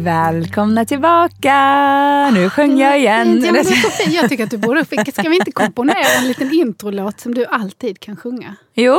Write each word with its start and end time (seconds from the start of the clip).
Välkomna 0.00 0.84
tillbaka! 0.84 2.30
Nu 2.30 2.50
sjöng 2.50 2.78
jag 2.78 2.98
igen. 2.98 3.42
Ja, 3.44 3.52
men. 3.52 3.64
Jag 4.14 4.28
tycker 4.28 4.44
att 4.44 4.50
du 4.50 4.58
borde 4.58 4.84
Ska 4.84 5.28
vi 5.28 5.36
inte 5.36 5.52
komponera 5.52 6.18
en 6.18 6.28
liten 6.28 6.52
introlåt 6.52 7.20
som 7.20 7.34
du 7.34 7.46
alltid 7.46 8.00
kan 8.00 8.16
sjunga? 8.16 8.56
Jo, 8.74 8.98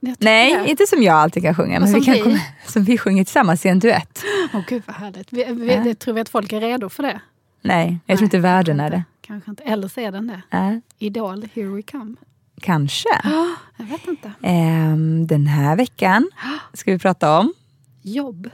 nej, 0.00 0.54
det. 0.54 0.70
inte 0.70 0.86
som 0.86 1.02
jag 1.02 1.14
alltid 1.14 1.42
kan 1.42 1.54
sjunga, 1.54 1.80
men 1.80 1.88
som 1.88 2.00
vi 2.00 2.06
kan 2.06 2.14
vi. 2.14 2.20
komma, 2.20 2.38
som 2.66 2.84
vi 2.84 2.98
sjunger 2.98 3.24
tillsammans 3.24 3.66
i 3.66 3.68
en 3.68 3.78
duett. 3.78 4.22
Åh 4.54 4.60
gud 4.68 4.82
vad 4.86 4.96
härligt. 4.96 5.32
Vi, 5.32 5.44
vi, 5.44 5.80
det, 5.84 5.94
tror 5.94 6.14
vi 6.14 6.20
att 6.20 6.28
folk 6.28 6.52
är 6.52 6.60
redo 6.60 6.88
för 6.88 7.02
det? 7.02 7.20
Nej, 7.62 7.98
jag 8.06 8.18
tror 8.18 8.24
inte 8.24 8.38
världen 8.38 8.80
är 8.80 8.90
det. 8.90 9.04
Kanske 9.20 9.50
inte. 9.50 9.62
Eller 9.62 9.88
så 9.88 10.00
är 10.00 10.12
den 10.12 10.26
det. 10.26 10.58
Äh, 10.58 10.78
Idol, 10.98 11.48
here 11.54 11.66
we 11.68 11.82
come. 11.82 12.16
kanske. 12.60 13.08
Jag 13.76 13.84
vet 13.84 14.08
inte. 14.08 14.32
Ehm, 14.42 15.26
den 15.26 15.46
här 15.46 15.76
veckan 15.76 16.30
ska 16.72 16.92
vi 16.92 16.98
prata 16.98 17.38
om 17.38 17.54
Jobb. 18.02 18.50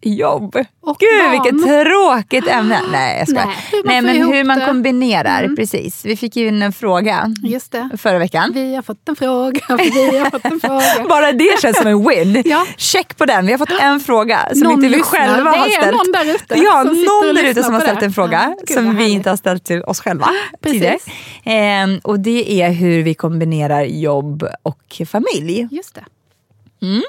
Jobb. 0.00 0.56
Och 0.82 0.96
Gud, 0.98 1.08
barn. 1.22 1.30
vilket 1.30 1.68
tråkigt 1.86 2.48
ämne! 2.48 2.80
Nej, 2.92 3.18
jag 3.18 3.28
skojar. 3.28 3.46
Nej, 3.46 3.56
hur 3.72 3.82
Nej, 3.84 4.02
men 4.02 4.32
hur 4.32 4.44
man 4.44 4.58
det. 4.58 4.66
kombinerar, 4.66 5.56
precis. 5.56 6.04
Vi 6.04 6.16
fick 6.16 6.36
ju 6.36 6.48
in 6.48 6.62
en 6.62 6.72
fråga 6.72 7.34
Just 7.42 7.72
det. 7.72 7.88
förra 7.98 8.18
veckan. 8.18 8.50
Vi 8.54 8.74
har 8.74 8.82
fått 8.82 9.08
en 9.08 9.16
fråga. 9.16 9.60
Vi 9.78 10.18
har 10.18 10.30
fått 10.30 10.44
en 10.44 10.60
fråga. 10.60 11.08
Bara 11.08 11.32
det 11.32 11.60
känns 11.62 11.76
som 11.78 11.86
en 11.86 12.08
win. 12.08 12.42
Ja. 12.46 12.66
Check 12.76 13.16
på 13.16 13.26
den. 13.26 13.46
Vi 13.46 13.52
har 13.52 13.58
fått 13.58 13.80
en 13.80 14.00
fråga 14.00 14.48
som 14.52 14.60
Någon 14.60 14.72
inte 14.72 14.82
vi 14.88 14.96
lyssnar. 14.96 15.18
själva 15.18 15.50
Det 15.50 15.58
har 15.58 15.66
är 15.66 15.70
ställt. 15.70 15.96
någon 15.96 16.12
där 16.12 16.34
ute 16.34 16.54
Ja, 16.58 16.82
någon 16.84 17.34
där 17.34 17.44
ute 17.44 17.62
som 17.62 17.74
har 17.74 17.80
ställt 17.80 18.00
det. 18.00 18.06
en 18.06 18.12
fråga 18.12 18.54
Ja, 18.66 18.74
som 18.74 18.96
vi 18.96 19.08
inte 19.10 19.30
har 19.30 19.36
ställt 19.36 19.64
till 19.64 19.82
oss 19.82 20.00
själva 20.00 20.28
Precis. 20.62 20.80
tidigare. 20.80 20.98
Ehm, 21.44 21.98
och 22.04 22.20
det 22.20 22.62
är 22.62 22.70
hur 22.70 23.02
vi 23.02 23.14
kombinerar 23.14 23.82
jobb 23.84 24.46
och 24.62 25.02
familj. 25.06 25.68
Just 25.70 25.94
det. 25.94 26.04
Mm. 26.86 27.02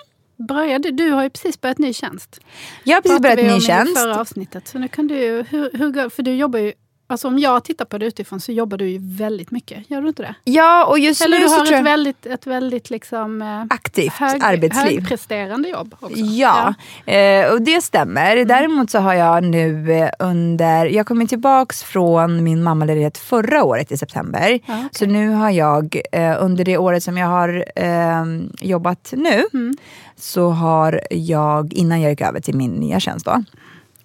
Började, 0.47 0.91
du 0.91 1.09
har 1.09 1.23
ju 1.23 1.29
precis 1.29 1.61
börjat 1.61 1.77
ny 1.77 1.93
tjänst. 1.93 2.39
Jag 2.83 2.97
har 2.97 3.01
precis 3.01 3.19
börjat 3.19 3.39
ny 3.39 3.61
tjänst. 3.61 3.97
förra 3.97 4.19
avsnittet. 4.19 4.67
Så 4.67 4.79
nu 4.79 4.87
kan 4.87 5.07
du, 5.07 5.45
hur, 5.49 5.77
hur, 5.77 6.09
för 6.09 6.23
du 6.23 6.35
jobbar 6.35 6.59
ju, 6.59 6.73
alltså 7.11 7.27
om 7.27 7.39
jag 7.39 7.63
tittar 7.63 7.85
på 7.85 7.97
det 7.97 8.05
utifrån 8.05 8.39
så 8.39 8.51
jobbar 8.51 8.77
du 8.77 8.89
ju 8.89 8.99
väldigt 9.01 9.51
mycket. 9.51 9.89
Gör 9.91 10.01
du 10.01 10.07
inte 10.07 10.21
det? 10.23 10.35
Ja, 10.43 10.85
och 10.85 10.99
just 10.99 11.21
Eller 11.25 11.39
nu 11.39 11.45
du 11.45 11.51
har 11.51 11.65
ett 11.73 11.85
väldigt, 11.85 12.25
ett 12.25 12.47
väldigt 12.47 12.89
liksom, 12.89 13.41
eh, 13.41 13.61
Aktivt 13.75 14.13
hög, 14.13 14.41
arbetsliv. 14.43 14.99
högpresterande 14.99 15.69
jobb 15.69 15.95
också. 15.99 16.17
Ja, 16.19 16.73
eh, 17.05 17.51
och 17.53 17.61
det 17.61 17.81
stämmer. 17.81 18.35
Mm. 18.35 18.47
Däremot 18.47 18.89
så 18.91 18.99
har 18.99 19.13
jag 19.13 19.43
nu 19.43 19.91
eh, 19.93 20.09
under... 20.19 20.85
Jag 20.85 21.05
kom 21.07 21.21
ju 21.21 21.27
tillbaks 21.27 21.83
från 21.83 22.43
min 22.43 22.63
mammaledighet 22.63 23.17
förra 23.17 23.63
året 23.63 23.91
i 23.91 23.97
september. 23.97 24.59
Ja, 24.65 24.73
okej. 24.77 24.89
Så 24.91 25.05
nu 25.05 25.29
har 25.29 25.49
jag 25.49 26.01
under 26.39 26.63
det 26.63 26.77
året 26.77 27.03
som 27.03 27.17
jag 27.17 27.27
har 27.27 27.65
eh, 27.75 28.25
jobbat 28.61 29.13
nu 29.17 29.43
Mm. 29.53 29.73
så 30.15 30.49
har 30.49 31.01
jag, 31.09 31.73
innan 31.73 32.01
jag 32.01 32.09
gick 32.11 32.21
över 32.21 32.39
till 32.39 32.55
min 32.55 32.71
nya 32.71 32.99
tjänst 32.99 33.25
då, 33.25 33.43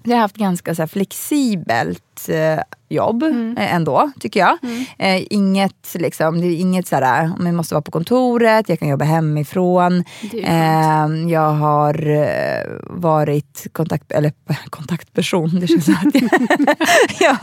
jag 0.02 0.14
har 0.14 0.20
haft 0.20 0.36
ganska 0.36 0.74
så 0.74 0.82
här, 0.82 0.86
flexibelt 2.20 2.28
eh, 2.58 2.62
jobb 2.88 3.22
Mm. 3.22 3.56
eh, 3.58 3.74
ändå, 3.74 4.10
tycker 4.20 4.40
jag. 4.40 4.58
Eh, 4.98 5.22
inget, 5.30 5.94
liksom, 5.94 6.40
det 6.40 6.46
är 6.46 6.60
inget 6.60 6.86
så 6.86 6.96
här, 6.96 7.32
om 7.38 7.46
jag 7.46 7.54
måste 7.54 7.74
vara 7.74 7.82
på 7.82 7.90
kontoret, 7.90 8.68
jag 8.68 8.78
kan 8.78 8.88
jobba 8.88 9.04
hemifrån. 9.04 10.04
Det 10.22 10.26
är 10.26 10.40
ju 10.40 10.46
skönt. 10.46 11.26
Eh, 11.26 11.32
jag 11.32 11.50
har 11.50 12.06
eh, 12.10 12.70
varit 12.90 13.66
kontakt, 13.72 14.12
eller, 14.12 14.32
kontaktperson, 14.70 15.60
det 15.60 15.66
känns 15.66 15.84
som 15.84 15.94
att 15.94 16.14
jag, 16.14 16.30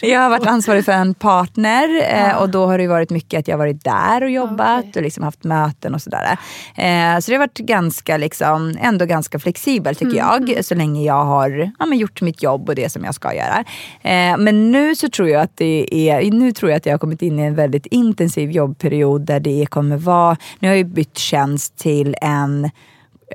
jag, 0.00 0.10
jag 0.10 0.20
har 0.20 0.30
varit 0.30 0.46
ansvarig 0.46 0.84
för 0.84 0.92
en 0.92 1.14
partner 1.14 1.88
eh, 2.02 2.20
Ja. 2.28 2.36
och 2.36 2.48
då 2.48 2.66
har 2.66 2.78
det 2.78 2.86
varit 2.88 3.10
mycket 3.10 3.40
att 3.40 3.48
jag 3.48 3.58
varit 3.58 3.84
där 3.84 4.22
och 4.22 4.30
jobbat 4.30 4.78
Okej. 4.78 4.92
och 4.96 5.02
liksom 5.02 5.24
haft 5.24 5.44
möten 5.44 5.94
och 5.94 6.02
sådär. 6.02 6.38
Eh, 6.76 7.18
så 7.20 7.30
det 7.30 7.34
har 7.36 7.38
varit 7.38 7.58
ganska, 7.58 8.16
liksom, 8.16 8.76
ändå 8.80 9.04
ganska 9.04 9.38
flexibelt 9.38 9.98
tycker 9.98 10.20
Mm, 10.20 10.46
jag, 10.48 10.64
så 10.64 10.74
länge 10.74 11.04
jag 11.04 11.24
har 11.24 11.72
ja, 11.78 11.86
men 11.86 11.98
gjort 11.98 12.20
mitt 12.20 12.42
jobb 12.42 12.68
och 12.68 12.74
det 12.74 12.90
som 12.92 13.04
jag 13.04 13.14
ska 13.14 13.34
göra. 13.34 13.64
Eh, 14.02 14.36
men 14.38 14.70
nu 14.70 14.94
så 14.94 15.08
tror 15.08 15.28
jag 15.28 15.42
att 15.42 15.56
det 15.56 16.10
är, 16.10 16.30
nu 16.30 16.52
tror 16.52 16.70
jag 16.70 16.76
att 16.76 16.86
jag 16.86 16.92
har 16.92 16.98
kommit 16.98 17.22
in 17.22 17.38
i 17.38 17.42
en 17.42 17.54
väldigt 17.54 17.86
intensiv 17.86 18.50
jobbperiod 18.50 19.20
där 19.20 19.40
det 19.40 19.66
kommer 19.70 19.96
vara, 19.96 20.36
nu 20.58 20.68
har 20.68 20.74
jag 20.74 20.78
ju 20.78 20.84
bytt 20.84 21.18
tjänst 21.18 21.76
till 21.78 22.16
en 22.22 22.70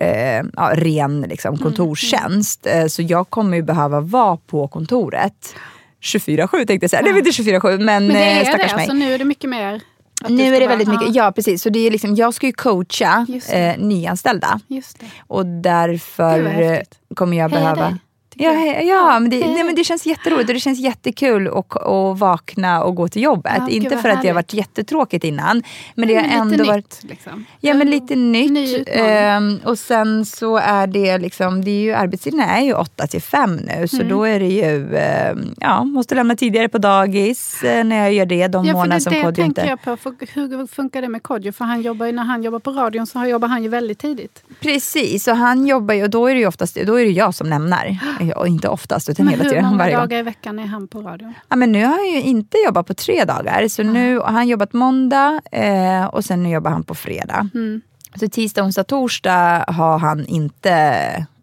eh, 0.01 0.43
ja, 0.55 0.71
ren 0.73 1.21
liksom, 1.21 1.57
kontorstjänst. 1.57 2.67
Eh, 2.67 2.85
så 2.87 3.01
jag 3.01 3.29
kommer 3.29 3.57
ju 3.57 3.63
behöva 3.63 4.01
vara 4.01 4.37
på 4.37 4.67
kontoret 4.67 5.55
24-7 6.01 6.65
tänkte 6.65 6.83
jag 6.83 6.89
säga. 6.89 7.01
Det 7.01 7.09
är 7.09 7.17
inte 7.17 7.29
24-7 7.29 7.77
men, 7.77 7.85
Men 7.85 8.07
det 8.07 8.13
eh, 8.13 8.37
är 8.37 8.39
det, 8.39 8.45
stackars 8.45 8.71
mig. 8.71 8.81
alltså 8.81 8.93
nu 8.93 9.13
är 9.13 9.17
det 9.17 9.25
mycket 9.25 9.49
mer... 9.49 9.81
Nu 10.27 10.55
är 10.55 10.59
det 10.59 10.67
väldigt 10.67 10.87
mycket, 10.87 11.15
ja 11.15 11.31
precis. 11.31 11.61
Så 11.61 11.69
det 11.69 11.79
är 11.79 11.91
liksom, 11.91 12.15
jag 12.15 12.33
ska 12.33 12.47
ju 12.47 12.53
coacha 12.53 13.25
det. 13.29 13.53
eh, 13.53 13.77
nyanställda. 13.77 14.59
Det. 14.67 14.83
Och 15.27 15.45
därför 15.45 16.83
kommer 17.15 17.37
jag 17.37 17.51
behöva... 17.51 17.97
Ja, 18.37 18.51
ja 18.81 19.19
men, 19.19 19.29
det, 19.29 19.39
nej, 19.47 19.63
men 19.63 19.75
det 19.75 19.83
känns 19.83 20.05
jätteroligt 20.05 20.49
och 20.49 20.53
det 20.53 20.59
känns 20.59 20.79
jättekul 20.79 21.47
att, 21.47 21.75
att 21.77 22.19
vakna 22.19 22.83
och 22.83 22.95
gå 22.95 23.07
till 23.07 23.21
jobbet. 23.21 23.53
Ja, 23.57 23.69
Inte 23.69 23.97
för 23.97 24.09
att 24.09 24.21
det 24.21 24.27
har 24.27 24.35
varit 24.35 24.53
jättetråkigt 24.53 25.23
innan. 25.23 25.63
Men 25.95 26.07
det 26.07 26.15
har 26.15 26.23
ändå 26.23 26.51
lite 26.51 26.63
varit... 26.63 27.01
nytt, 27.03 27.11
liksom. 27.11 27.45
Ja 27.59 27.73
men 27.73 27.89
lite 27.89 28.15
Ny 28.15 28.49
nytt. 28.49 28.89
Ehm, 28.91 29.59
och 29.65 29.79
sen 29.79 30.25
så 30.25 30.57
är 30.57 30.87
det 30.87 31.17
liksom, 31.17 31.65
det 31.65 31.71
är 31.71 31.81
ju, 31.81 31.93
arbetstiden 31.93 32.39
är 32.39 32.61
ju 32.61 32.73
8 32.73 33.07
till 33.07 33.21
5 33.21 33.55
nu. 33.55 33.87
Så 33.87 33.95
Mm. 33.95 34.09
då 34.09 34.23
är 34.23 34.39
det 34.39 34.47
ju, 34.47 34.95
ehm, 34.97 35.53
ja, 35.57 35.83
måste 35.83 36.15
lämna 36.15 36.35
tidigare 36.35 36.69
på 36.69 36.77
dagis 36.77 37.63
eh, 37.63 37.83
när 37.83 37.97
jag 37.97 38.13
gör 38.13 38.25
det. 38.25 38.47
De 38.47 38.65
Ja, 38.65 38.71
för 38.73 38.77
månader 38.79 38.95
det, 38.95 39.01
som 39.01 39.13
det 39.13 39.21
Kodjo 39.21 39.35
tänker 39.43 39.61
inte... 39.61 39.69
jag 39.69 39.81
på. 39.81 39.97
För 39.97 40.33
hur 40.35 40.67
funkar 40.67 41.01
det 41.01 41.07
med 41.09 41.23
Kodjo? 41.23 41.51
För 41.51 41.65
han 41.65 41.81
jobbar, 41.81 42.05
ju- 42.05 42.11
när 42.11 42.23
han 42.23 42.43
jobbar 42.43 42.59
på 42.59 42.71
radion 42.71 43.07
så 43.07 43.25
jobbar 43.25 43.47
han 43.47 43.63
ju 43.63 43.69
väldigt 43.69 43.99
tidigt. 43.99 44.43
Precis, 44.59 45.27
och 45.27 45.37
han 45.37 45.67
jobbar 45.67 45.93
ju, 45.95 46.03
och 46.03 46.09
då 46.09 46.27
är 46.27 46.33
det 46.33 46.39
ju 46.39 46.47
oftast 46.47 46.75
då 46.85 46.99
är 46.99 47.05
det 47.05 47.11
jag 47.11 47.35
som 47.35 47.47
lämnar. 47.49 47.97
Ja, 48.27 48.47
inte 48.47 48.69
oftast, 48.69 49.09
utan 49.09 49.25
Men 49.25 49.31
hela 49.33 49.43
hur 49.43 49.49
tiden. 49.49 49.65
många 49.65 49.77
Varje 49.77 49.95
gång. 49.95 50.01
dagar 50.01 50.17
i 50.17 50.21
veckan 50.21 50.59
är 50.59 50.65
han 50.65 50.87
på 50.87 51.01
radion? 51.01 51.33
Ja, 51.49 51.55
men 51.55 51.71
nu 51.71 51.85
har 51.85 51.95
han 51.97 52.09
ju 52.09 52.21
inte 52.21 52.57
jobbat 52.65 52.87
på 52.87 52.93
tre 52.93 53.23
dagar. 53.25 53.67
Så 53.67 53.83
nu 53.83 54.19
har 54.19 54.31
han 54.31 54.47
jobbat 54.47 54.73
måndag 54.73 55.41
eh, 55.51 56.05
och 56.05 56.25
sen 56.25 56.43
nu 56.43 56.49
jobbar 56.49 56.71
han 56.71 56.83
på 56.83 56.95
fredag. 56.95 57.49
Mm. 57.53 57.81
Så 58.15 58.29
tisdag, 58.29 58.63
onsdag, 58.63 58.83
torsdag 58.83 59.65
har 59.67 59.99
han 59.99 60.25
inte 60.25 60.71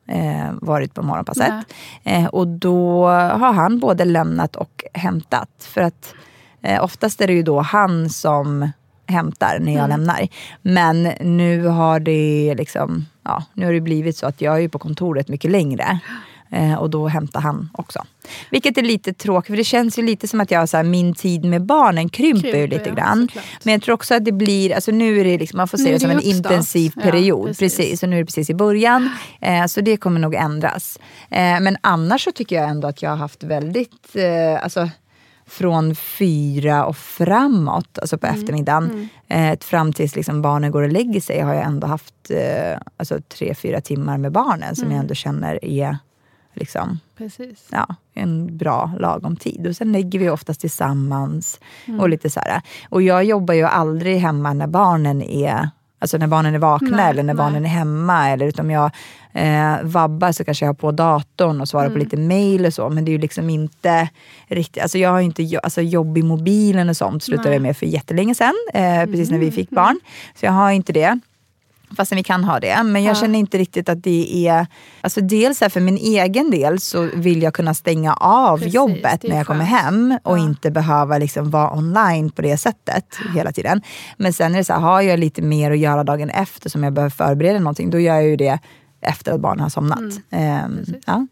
eh, 0.09 0.51
varit 0.53 0.95
på 0.95 1.03
morgonpasset. 1.03 1.53
Eh, 2.05 2.27
och 2.27 2.47
då 2.49 3.07
har 3.09 3.53
han 3.53 3.79
både 3.79 4.05
lämnat 4.05 4.57
och 4.57 4.85
hämtat. 4.95 5.49
För 5.59 5.81
att 5.81 6.15
eh, 6.63 6.85
oftast 6.85 7.21
är 7.21 7.27
det 7.27 7.33
ju 7.33 7.43
då 7.43 7.61
han 7.61 8.11
som 8.11 8.71
hämtar 9.07 9.59
när 9.61 9.75
jag 9.75 9.89
lämnar. 9.89 10.29
Men 10.63 11.03
nu 11.21 11.67
har 11.67 12.01
det 12.01 12.55
liksom, 12.59 13.07
ja, 13.25 13.45
nu 13.55 13.67
har 13.67 13.73
det 13.73 13.81
blivit 13.81 14.17
så 14.17 14.27
att 14.27 14.41
jag 14.41 14.63
är 14.65 14.69
på 14.69 14.79
kontoret 14.79 15.29
mycket 15.29 15.51
längre. 15.51 15.99
Eh, 16.53 16.75
och 16.75 16.91
då 16.91 17.09
hämtar 17.09 17.41
han 17.41 17.71
också. 17.73 18.05
Vilket 18.51 18.79
är 18.79 18.83
lite 18.83 19.13
tråkigt, 19.13 19.47
för 19.47 19.57
det 19.57 19.65
känns 19.65 19.99
ju 19.99 20.03
lite 20.03 20.29
som 20.29 20.41
att 20.41 20.51
jag, 20.51 20.69
så 20.69 20.77
här, 20.77 20.85
min 20.85 21.15
tid 21.15 21.45
med 21.45 21.63
barnen 21.63 22.09
krymper, 22.09 22.41
Krymper, 22.51 22.69
lite 22.69 22.89
ja, 22.89 22.95
grann. 22.95 23.29
såklart. 23.29 23.45
Men 23.63 23.73
jag 23.73 23.83
tror 23.83 23.95
också 23.95 24.15
att 24.15 24.25
det 24.25 24.33
blir, 24.33 24.75
alltså 24.75 24.91
nu 24.91 25.21
är 25.21 25.25
det 25.25 25.39
liksom, 25.39 25.57
man 25.57 25.69
får 25.69 25.79
se 25.79 25.89
är 25.89 25.93
det 25.93 26.01
som 26.01 26.09
det 26.09 26.15
en 26.15 26.19
uppstart. 26.19 26.37
intensiv 26.37 26.93
Ja, 26.97 27.03
period. 27.03 27.47
precis. 27.47 27.77
precis. 27.77 28.03
Och 28.03 28.09
nu 28.09 28.17
är 28.17 28.21
det 28.21 28.27
precis 28.27 28.51
i 28.51 28.55
början. 28.55 29.11
Eh, 29.41 29.67
så 29.67 29.81
det 29.81 29.97
kommer 29.97 30.21
nog 30.21 30.35
ändras. 30.35 30.99
Eh, 31.31 31.61
men 31.61 31.77
annars 31.81 32.25
så 32.25 32.33
tycker 32.33 32.57
jag 32.57 32.69
ändå 32.71 32.89
att 32.89 33.03
jag 33.03 33.11
har 33.11 33.17
haft 33.17 33.43
väldigt, 33.45 34.17
eh, 34.17 34.63
alltså 34.65 34.89
från 35.47 35.95
fyra 35.95 36.85
och 36.85 36.97
framåt, 36.97 37.99
alltså 37.99 38.19
på 38.19 38.27
eftermiddagen, 38.27 39.09
eh, 39.29 39.59
fram 39.61 39.93
tills 39.93 40.17
liksom 40.17 40.43
barnen 40.43 40.71
går 40.71 40.83
och 40.83 40.93
lägger 40.93 41.21
sig, 41.21 41.41
har 41.41 41.55
jag 41.55 41.65
ändå 41.65 41.87
haft 41.87 42.15
eh, 42.31 42.79
alltså 42.97 43.19
tre, 43.29 43.55
fyra 43.55 43.81
timmar 43.81 44.19
med 44.19 44.33
barnen 44.33 44.77
som 44.77 44.91
jag 44.91 45.01
ändå 45.01 45.15
känner 45.15 45.65
är 45.65 45.99
liksom, 46.55 46.99
Precis. 47.19 47.69
ja, 47.71 47.95
en 48.15 48.57
bra 48.57 48.93
lagom 48.99 49.37
tid. 49.37 49.67
Och 49.67 49.77
sen 49.77 49.93
lägger 49.93 50.19
vi 50.19 50.31
oftast 50.31 50.61
tillsammans. 50.61 51.61
Och 52.01 52.09
lite 52.09 52.31
så 52.31 52.41
här. 52.41 52.63
Och 52.89 53.03
jag 53.03 53.25
jobbar 53.25 53.55
ju 53.55 53.63
aldrig 53.63 54.19
hemma 54.19 54.53
när 54.53 54.67
barnen 54.67 55.23
är 55.23 55.71
Alltså 55.99 56.19
när 56.19 56.27
barnen 56.27 56.55
är 56.55 56.59
vakna 56.59 56.97
Nej, 56.97 57.11
eller 57.11 57.23
när 57.23 57.35
nej. 57.35 57.39
barnen 57.45 57.65
är 57.65 57.69
hemma. 57.69 58.29
Eller 58.31 58.47
utom 58.47 58.71
jag 58.71 58.91
eh, 59.33 59.75
vabbar 59.83 60.33
så 60.33 60.45
kanske 60.45 60.65
jag 60.65 60.69
har 60.69 60.75
på 60.75 60.93
datorn 60.93 61.61
och 61.61 61.69
svarar 61.69 61.85
Mm. 61.87 61.93
på 61.95 61.99
lite 61.99 62.17
mail 62.17 62.67
och 62.67 62.75
så. 62.75 62.89
Men 62.89 63.05
det 63.05 63.11
är 63.11 63.13
ju 63.13 63.19
liksom 63.19 63.51
inte 63.51 64.09
riktigt, 64.47 64.83
alltså 64.83 64.99
jag 64.99 65.11
har 65.11 65.21
inte 65.21 65.43
jo- 65.43 65.61
alltså 65.63 65.81
jobb 65.83 66.19
i 66.19 66.23
mobilen 66.23 66.89
och 66.89 66.97
sånt 66.97 67.23
slutade 67.23 67.53
jag 67.53 67.63
med 67.63 67.77
för 67.77 67.87
jättelänge 67.87 68.35
sedan. 68.35 68.55
Eh, 68.75 69.05
precis 69.07 69.31
när 69.31 69.39
vi 69.39 69.45
Mm. 69.47 69.55
fick 69.55 69.71
barn. 69.71 70.01
Så 70.41 70.47
jag 70.47 70.53
har 70.53 70.71
inte 70.71 70.93
det. 70.93 71.19
Fastän 71.97 72.17
vi 72.17 72.23
kan 72.23 72.45
ha 72.45 72.61
det. 72.61 72.83
Men 72.83 73.03
jag 73.05 73.17
känner 73.17 73.39
inte 73.39 73.59
riktigt 73.59 73.89
att 73.89 74.03
det 74.03 74.49
är... 74.49 74.67
Alltså 75.01 75.21
dels 75.21 75.61
här 75.61 75.69
för 75.69 75.81
min 75.81 75.97
egen 75.97 76.51
del 76.51 76.81
så 76.81 77.09
vill 77.15 77.43
jag 77.43 77.55
kunna 77.55 77.75
stänga 77.75 78.15
av 78.15 78.59
Precis, 78.59 78.75
jobbet 78.75 79.23
när 79.23 79.37
jag 79.37 79.47
kommer 79.47 79.65
hem 79.65 80.19
och 80.23 80.39
Ja. 80.39 80.43
inte 80.43 80.71
behöva 80.71 81.19
liksom 81.19 81.51
vara 81.51 81.73
online 81.77 82.31
på 82.31 82.43
det 82.43 82.57
sättet 82.57 83.05
hela 83.35 83.53
tiden. 83.53 83.83
Men 84.17 84.33
sen 84.33 84.55
är 84.55 84.59
det 84.59 84.65
så 84.65 84.73
här, 84.73 84.81
har 84.81 85.01
jag 85.01 85.19
lite 85.19 85.43
mer 85.43 85.71
att 85.71 85.79
göra 85.79 86.05
dagen 86.05 86.31
efter 86.31 86.71
som 86.71 86.85
jag 86.85 86.93
behöver 86.93 87.11
förbereda 87.11 87.59
någonting, 87.59 87.91
då 87.91 87.99
gör 87.99 88.15
jag 88.15 88.25
ju 88.25 88.37
det 88.37 88.59
efter 89.01 89.33
att 89.33 89.41
barnen 89.41 89.61
har 89.61 89.69
somnat. 89.69 89.99
Mm. 89.99 90.15
Ehm, 90.31 90.85
ja. 91.07 91.27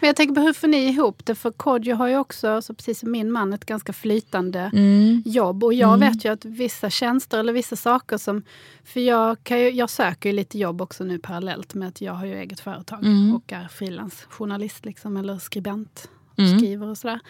Men 0.00 0.06
jag 0.06 0.16
tänker 0.16 0.34
på 0.34 0.40
hur 0.40 0.52
får 0.52 0.68
ni 0.68 0.88
ihop 0.88 1.26
det? 1.26 1.34
För 1.34 1.50
Kodjo 1.50 1.96
har 1.96 2.08
ju 2.08 2.16
också, 2.18 2.62
så 2.62 2.74
precis 2.74 2.98
som 3.00 3.10
min 3.10 3.32
man, 3.32 3.52
ett 3.52 3.64
ganska 3.64 3.92
flytande 3.92 4.70
Mm. 4.74 5.22
jobb. 5.26 5.64
Och 5.64 5.74
jag 5.74 5.98
vet 5.98 6.24
ju 6.24 6.32
att 6.32 6.44
vissa 6.44 6.90
tjänster 6.90 7.38
eller 7.38 7.52
vissa 7.52 7.76
saker 7.76 8.16
som... 8.18 8.42
För 8.84 9.00
jag, 9.00 9.44
kan 9.44 9.60
ju, 9.60 9.70
jag 9.70 9.90
söker 9.90 10.28
ju 10.28 10.34
lite 10.36 10.58
jobb 10.58 10.82
också 10.82 11.04
nu 11.04 11.18
parallellt 11.18 11.74
med 11.74 11.88
att 11.88 12.00
jag 12.00 12.12
har 12.12 12.26
ju 12.26 12.34
eget 12.34 12.60
företag 12.60 13.04
Mm. 13.04 13.34
och 13.34 13.52
är 13.52 13.68
frilansjournalist 13.68 14.84
liksom, 14.84 15.16
eller 15.16 15.38
skribent. 15.38 16.08
Och 16.32 16.38
Mm. 16.38 16.58
skriver 16.58 16.86
och 16.86 16.98
sådär. 16.98 17.20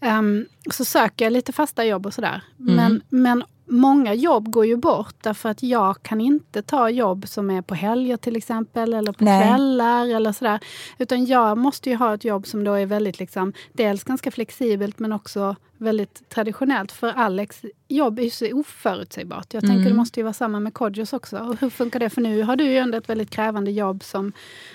Ehm, 0.00 0.46
så 0.70 0.84
söker 0.84 1.24
jag 1.24 1.32
lite 1.32 1.52
fasta 1.52 1.84
jobb 1.84 2.06
och 2.06 2.14
sådär. 2.14 2.42
Mm. 2.60 2.74
Men, 2.76 3.02
men 3.08 3.44
många 3.64 4.14
jobb 4.14 4.50
går 4.50 4.66
ju 4.66 4.76
bort 4.76 5.14
därför 5.20 5.48
att 5.48 5.62
jag 5.62 6.02
kan 6.02 6.20
inte 6.20 6.62
ta 6.62 6.90
jobb 6.90 7.28
som 7.28 7.50
är 7.50 7.62
på 7.62 7.74
helger 7.74 8.16
till 8.16 8.36
exempel 8.36 8.94
eller 8.94 9.12
på 9.12 9.24
Nej. 9.24 9.42
kvällar 9.42 10.16
eller 10.16 10.32
sådär. 10.32 10.60
Utan 10.98 11.26
jag 11.26 11.58
måste 11.58 11.90
ju 11.90 11.96
ha 11.96 12.14
ett 12.14 12.24
jobb 12.24 12.46
som 12.46 12.64
då 12.64 12.72
är 12.72 12.86
väldigt 12.86 13.18
liksom, 13.18 13.52
dels 13.72 14.04
ganska 14.04 14.30
flexibelt 14.30 14.98
men 14.98 15.12
också 15.12 15.56
väldigt 15.82 16.28
traditionellt. 16.28 16.92
För 16.92 17.08
Alex 17.08 17.62
jobb 17.88 18.18
är 18.18 18.22
ju 18.22 18.30
så 18.30 18.52
oförutsägbart. 18.52 19.54
Jag 19.54 19.66
tänker 19.66 19.90
det 19.90 19.94
måste 19.94 20.20
ju 20.20 20.24
vara 20.24 20.32
samma 20.32 20.60
med 20.60 20.74
Kodjos 20.74 21.12
också. 21.12 21.38
Och 21.38 21.60
hur 21.60 21.70
funkar 21.70 22.00
det? 22.00 22.10
För 22.10 22.20
nu 22.20 22.42
har 22.42 22.56
du 22.56 22.64
ju 22.64 22.78
ändå 22.78 22.98
ett 22.98 23.08
väldigt 23.08 23.30
krävande 23.30 23.70
jobb 23.70 24.04
som 24.04 24.32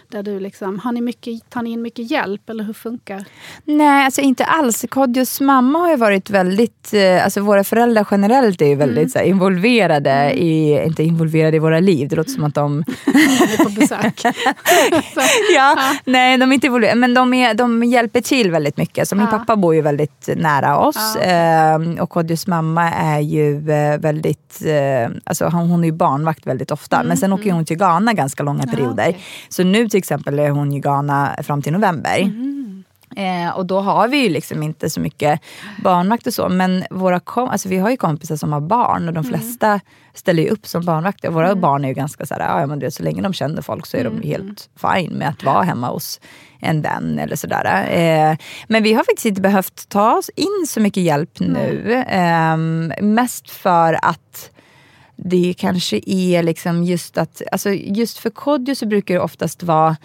där 0.08 0.24
du 0.24 0.40
liksom, 0.40 0.80
har 0.80 0.92
ni 0.92 1.02
mycket, 1.02 1.50
tar 1.50 1.62
ni 1.62 1.70
in 1.70 1.82
mycket 1.82 2.12
hjälp 2.12 2.50
eller 2.50 2.64
hur 2.64 2.74
funkar? 2.74 3.26
Nej, 3.64 4.06
alltså 4.06 4.22
inte 4.22 4.46
alls. 4.46 4.86
Kodjos 4.90 5.42
mamma 5.42 5.80
har 5.80 5.90
ju 5.90 5.96
varit 5.96 6.30
väldigt, 6.30 6.94
eh, 6.94 7.24
alltså 7.24 7.42
våra 7.42 7.64
föräldrar 7.64 8.08
generellt 8.12 8.62
är 8.62 8.68
ju 8.68 8.76
väldigt 8.78 8.98
Mm. 8.98 9.10
så 9.10 9.20
här, 9.20 9.26
involverade 9.26 10.34
i, 10.34 10.84
inte 10.86 11.04
involverade 11.04 11.58
i 11.58 11.60
våra 11.60 11.80
liv, 11.80 12.08
det 12.08 12.16
låter 12.16 12.32
som 12.32 12.44
att 12.44 12.56
de 12.56 12.80
är 13.06 13.64
på 13.64 13.70
besök. 13.70 14.22
Ja, 15.56 15.78
nej 16.06 16.38
de 16.38 16.50
är 16.52 16.54
inte 16.54 16.68
involverade, 16.68 17.00
men 17.00 17.14
de, 17.14 17.34
är, 17.34 17.54
de 17.54 17.84
hjälper 17.84 18.22
till 18.22 18.52
väldigt 18.52 18.78
mycket. 18.78 19.08
Så 19.08 19.16
min 19.16 19.28
pappa 19.28 19.56
bor 19.56 19.76
ju 19.76 19.82
väldigt 19.82 20.30
nära 20.36 20.78
oss 20.78 21.18
ehm, 21.22 21.98
och 22.00 22.10
Kodjos 22.10 22.48
mamma 22.48 22.92
är 22.92 23.20
ju 23.20 23.72
eh, 23.72 24.00
väldigt, 24.00 24.62
eh, 24.66 25.12
alltså 25.24 25.46
hon, 25.46 25.70
hon 25.70 25.84
är 25.84 25.88
ju 25.88 25.92
barnvakt 25.94 26.48
väldigt 26.48 26.72
ofta. 26.72 27.04
Men 27.04 27.18
sen 27.18 27.34
åker 27.34 27.46
ju 27.46 27.52
hon 27.52 27.66
till 27.66 27.78
Ghana 27.78 28.14
ganska 28.14 28.44
långa 28.44 28.64
Mm, 28.64 28.76
perioder. 28.76 29.04
okej. 29.10 29.20
Så 29.50 29.64
nu 29.64 29.90
till 29.90 29.98
exempel 29.98 30.40
är 30.40 30.50
hon 30.50 30.74
i 30.74 30.80
Ghana 30.80 31.36
fram 31.44 31.62
till 31.62 31.74
november. 31.74 32.20
Mm. 32.22 32.67
Eh, 33.18 33.50
och 33.58 33.66
då 33.66 33.80
har 33.80 34.08
vi 34.08 34.18
ju 34.18 34.30
liksom 34.30 34.64
inte 34.64 34.90
så 34.90 35.00
mycket 35.00 35.42
barnvakt 35.84 36.28
och 36.28 36.34
så. 36.34 36.50
Men 36.50 36.84
våra 36.90 37.20
kom- 37.20 37.50
alltså 37.50 37.70
vi 37.70 37.78
har 37.78 37.90
ju 37.90 37.98
kompisar 37.98 38.36
som 38.36 38.54
har 38.54 38.62
barn 38.62 39.08
och 39.08 39.14
de 39.14 39.24
flesta 39.24 39.80
ställer 40.14 40.44
ju 40.44 40.50
upp 40.50 40.68
som 40.68 40.86
barnvakter. 40.86 41.30
Våra 41.30 41.56
barn 41.56 41.84
är 41.84 41.88
ju 41.88 41.94
ganska 41.94 42.26
så 42.26 42.34
här, 42.34 42.60
ja 42.60 42.68
men 42.68 42.80
du 42.80 42.86
vet, 42.86 42.94
så 42.94 43.04
länge 43.04 43.22
de 43.22 43.34
känner 43.34 43.62
folk 43.62 43.86
så 43.86 43.98
är 43.98 44.04
de 44.04 44.22
helt 44.22 44.70
fine 44.76 45.14
med 45.14 45.30
att 45.30 45.44
vara 45.44 45.64
hemma 45.64 45.90
hos 45.90 46.20
en 46.60 46.82
vän 46.82 47.20
eller 47.20 47.36
sådär. 47.36 47.88
Eh, 47.90 48.38
men 48.68 48.84
vi 48.84 48.94
har 48.94 49.04
faktiskt 49.04 49.26
inte 49.26 49.42
behövt 49.42 49.90
ta 49.90 50.18
oss 50.18 50.30
in 50.36 50.66
så 50.68 50.80
mycket 50.80 51.04
hjälp 51.04 51.40
nu. 51.40 52.04
Ehm, 52.08 52.94
mest 53.02 53.50
för 53.50 54.00
att 54.02 54.52
det 55.16 55.54
kanske 55.58 56.02
är 56.06 56.44
liksom 56.44 56.84
just 56.84 57.18
att, 57.18 57.42
alltså 57.52 57.70
just 57.74 58.18
för 58.18 58.30
Kodjo 58.30 58.76
så 58.76 58.86
brukar 58.86 59.14
det 59.16 59.22
oftast 59.22 59.64
vara 59.64 59.98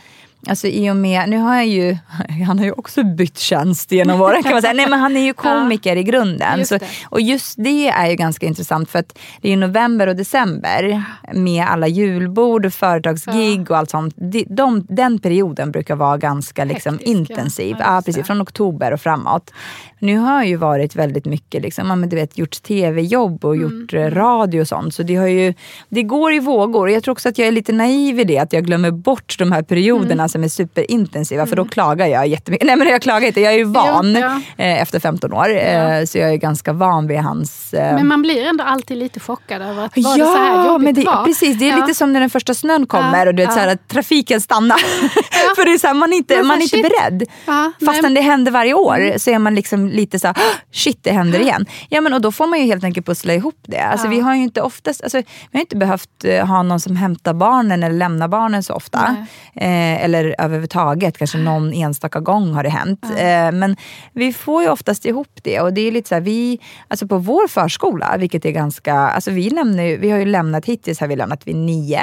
Alltså 0.48 0.66
i 0.66 0.90
och 0.90 0.96
med, 0.96 1.28
nu 1.28 1.38
har 1.38 1.54
jag 1.54 1.66
ju, 1.66 1.96
han 2.46 2.58
har 2.58 2.64
ju 2.66 2.72
också 2.72 3.04
bytt 3.04 3.38
tjänst 3.38 3.92
genom 3.92 4.20
åren 4.20 4.42
kan 4.42 4.52
man 4.52 4.62
säga. 4.62 4.72
Nej 4.72 4.86
men 4.88 5.00
han 5.00 5.16
är 5.16 5.20
ju 5.20 5.32
komiker 5.34 5.96
i 5.96 6.02
grunden. 6.02 6.58
Just 6.58 6.68
Så, 6.68 6.78
och 7.04 7.20
just 7.20 7.54
det 7.58 7.88
är 7.88 8.06
ju 8.06 8.16
ganska 8.16 8.46
intressant 8.46 8.90
för 8.90 8.98
att 8.98 9.18
det 9.40 9.52
är 9.52 9.56
november 9.56 10.06
och 10.06 10.16
december 10.16 11.02
med 11.32 11.66
alla 11.66 11.88
julbord 11.88 12.66
och 12.66 12.74
företagsgig 12.74 13.70
och 13.70 13.78
allt 13.78 13.90
sånt. 13.90 14.14
De, 14.16 14.44
de, 14.48 14.86
den 14.88 15.18
perioden 15.18 15.70
brukar 15.72 15.96
vara 15.96 16.16
ganska 16.16 16.64
liksom 16.64 16.94
Hektisk, 16.94 17.08
ja. 17.08 17.18
intensiv. 17.18 17.76
Ja, 17.78 17.92
Ja, 17.94 18.02
precis, 18.04 18.26
från 18.26 18.42
oktober 18.42 18.92
och 18.92 19.00
framåt. 19.00 19.50
Nu 19.98 20.16
har 20.16 20.34
jag 20.34 20.46
ju 20.46 20.56
varit 20.56 20.96
väldigt 20.96 21.24
mycket, 21.24 21.62
liksom, 21.62 21.90
ja, 21.90 22.06
du 22.06 22.16
vet, 22.16 22.38
gjort 22.38 22.62
tv-jobb 22.62 23.44
och 23.44 23.56
Mm, 23.56 23.80
gjort 23.80 23.94
eh, 23.94 24.10
radio 24.10 24.60
och 24.60 24.68
sånt. 24.68 24.94
Så 24.94 25.02
det, 25.02 25.16
har 25.16 25.26
ju, 25.26 25.54
det 25.88 26.02
går 26.02 26.32
i 26.32 26.38
vågor. 26.38 26.90
Jag 26.90 27.02
tror 27.02 27.12
också 27.12 27.28
att 27.28 27.38
jag 27.38 27.48
är 27.48 27.52
lite 27.52 27.72
naiv 27.72 28.20
i 28.20 28.24
det, 28.24 28.38
att 28.38 28.52
jag 28.52 28.64
glömmer 28.64 28.90
bort 28.90 29.36
de 29.38 29.52
här 29.52 29.62
perioderna 29.62 30.22
Mm. 30.22 30.28
Som 30.32 30.44
är 30.44 30.48
superintensiva. 30.48 31.46
För 31.46 31.56
då 31.56 31.64
klagar 31.64 32.06
jag 32.06 32.26
jättemycket. 32.26 32.66
Nej 32.66 32.76
men 32.76 32.88
jag 32.88 33.02
klagar 33.02 33.26
inte, 33.26 33.40
jag 33.40 33.52
är 33.52 33.58
ju 33.58 33.64
van 33.64 34.14
ja. 34.14 34.40
eh, 34.64 34.82
efter 34.82 35.00
15 35.00 35.32
år. 35.32 35.56
Eh, 35.56 36.04
så 36.04 36.18
jag 36.18 36.30
är 36.32 36.36
ganska 36.36 36.72
van 36.72 37.06
vid 37.06 37.18
hans... 37.18 37.74
Eh, 37.74 37.94
Men 37.94 38.06
man 38.08 38.22
blir 38.22 38.44
ändå 38.46 38.64
alltid 38.64 38.98
lite 38.98 39.20
chockad 39.20 39.62
över 39.62 39.84
att 39.84 39.96
var 39.96 40.18
det 40.18 40.24
så 40.24 40.36
här 40.36 40.66
jobbigt 40.66 40.84
men 40.84 40.94
det, 40.94 41.04
var. 41.04 41.24
precis. 41.24 41.58
Det 41.58 41.68
är 41.68 41.70
Ja. 41.70 41.76
lite 41.86 41.94
som 41.94 42.12
när 42.12 42.20
den 42.20 42.30
första 42.30 42.54
snön 42.54 42.86
kommer 42.86 43.24
Ja, 43.24 43.28
och 43.28 43.34
du 43.34 43.42
vet, 43.42 43.50
ja. 43.50 43.54
så 43.54 43.60
här, 43.60 43.68
att 43.68 43.88
trafiken 43.88 44.40
stannar. 44.40 44.78
För 45.56 45.64
det 45.64 45.72
är 45.72 45.78
så 45.78 45.86
här, 45.86 45.94
man 45.94 46.12
är 46.12 46.16
inte, 46.16 46.36
Men 46.36 46.46
man 46.46 46.58
är 46.58 46.62
inte 46.62 46.88
beredd. 46.90 47.22
Ja, 47.46 47.72
Fastän. 47.86 47.98
Mm. 48.04 48.14
det 48.14 48.20
händer 48.20 48.52
varje 48.52 48.74
år 48.74 49.18
så 49.18 49.30
är 49.30 49.38
man 49.38 49.54
liksom 49.54 49.88
lite 49.88 50.18
så 50.18 50.26
här, 50.26 50.36
"Åh, 50.38 50.54
shit 50.72 50.98
det 51.02 51.10
händer 51.12 51.40
igen. 51.40 51.66
Ja, 51.88 52.00
men, 52.00 52.12
och 52.12 52.20
då 52.20 52.32
får 52.32 52.46
man 52.46 52.58
ju 52.58 52.64
helt 52.66 52.84
enkelt 52.84 53.06
pussla 53.06 53.34
ihop 53.34 53.58
det. 53.66 53.78
Alltså, 53.80 54.06
Ja. 54.06 54.10
Vi 54.10 54.20
har 54.20 54.34
ju 54.34 54.42
inte 54.42 54.60
oftast, 54.62 55.02
alltså, 55.02 55.18
vi 55.18 55.24
har 55.52 55.60
inte 55.60 55.76
behövt 55.76 56.24
eh, 56.24 56.46
ha 56.46 56.62
någon 56.62 56.80
som 56.80 56.96
hämtar 56.96 57.34
barnen 57.34 57.82
eller 57.82 57.96
lämnar 57.96 58.28
barnen 58.28 58.62
så 58.62 58.74
ofta. 58.74 59.16
Eh, 59.54 60.04
eller 60.04 60.21
överhuvudtaget, 60.38 61.18
kanske 61.18 61.38
någon 61.38 61.72
enstaka 61.72 62.20
gång 62.20 62.54
har 62.54 62.62
det 62.62 62.68
hänt. 62.68 63.04
Eh, 63.04 63.52
men 63.52 63.76
vi 64.12 64.32
får 64.32 64.62
ju 64.62 64.68
oftast 64.68 65.04
ihop 65.06 65.28
det. 65.42 65.60
Och 65.60 65.72
det 65.72 65.80
är 65.80 65.92
lite 65.92 66.08
så 66.08 66.14
här, 66.14 66.22
vi, 66.22 66.60
alltså 66.88 67.06
på 67.06 67.18
vår 67.18 67.48
förskola, 67.48 68.16
vilket 68.18 68.44
är 68.44 68.50
ganska, 68.50 68.94
alltså 68.94 69.30
vi, 69.30 69.50
lämnar 69.50 69.82
ju, 69.82 69.96
vi 69.96 70.10
har 70.10 70.18
ju 70.18 70.24
lämnat 70.24 70.64
hittills 70.66 71.00
har 71.00 71.06
vi 71.06 71.16
lämnat 71.16 71.46
vid 71.46 71.56
nio. 71.56 72.02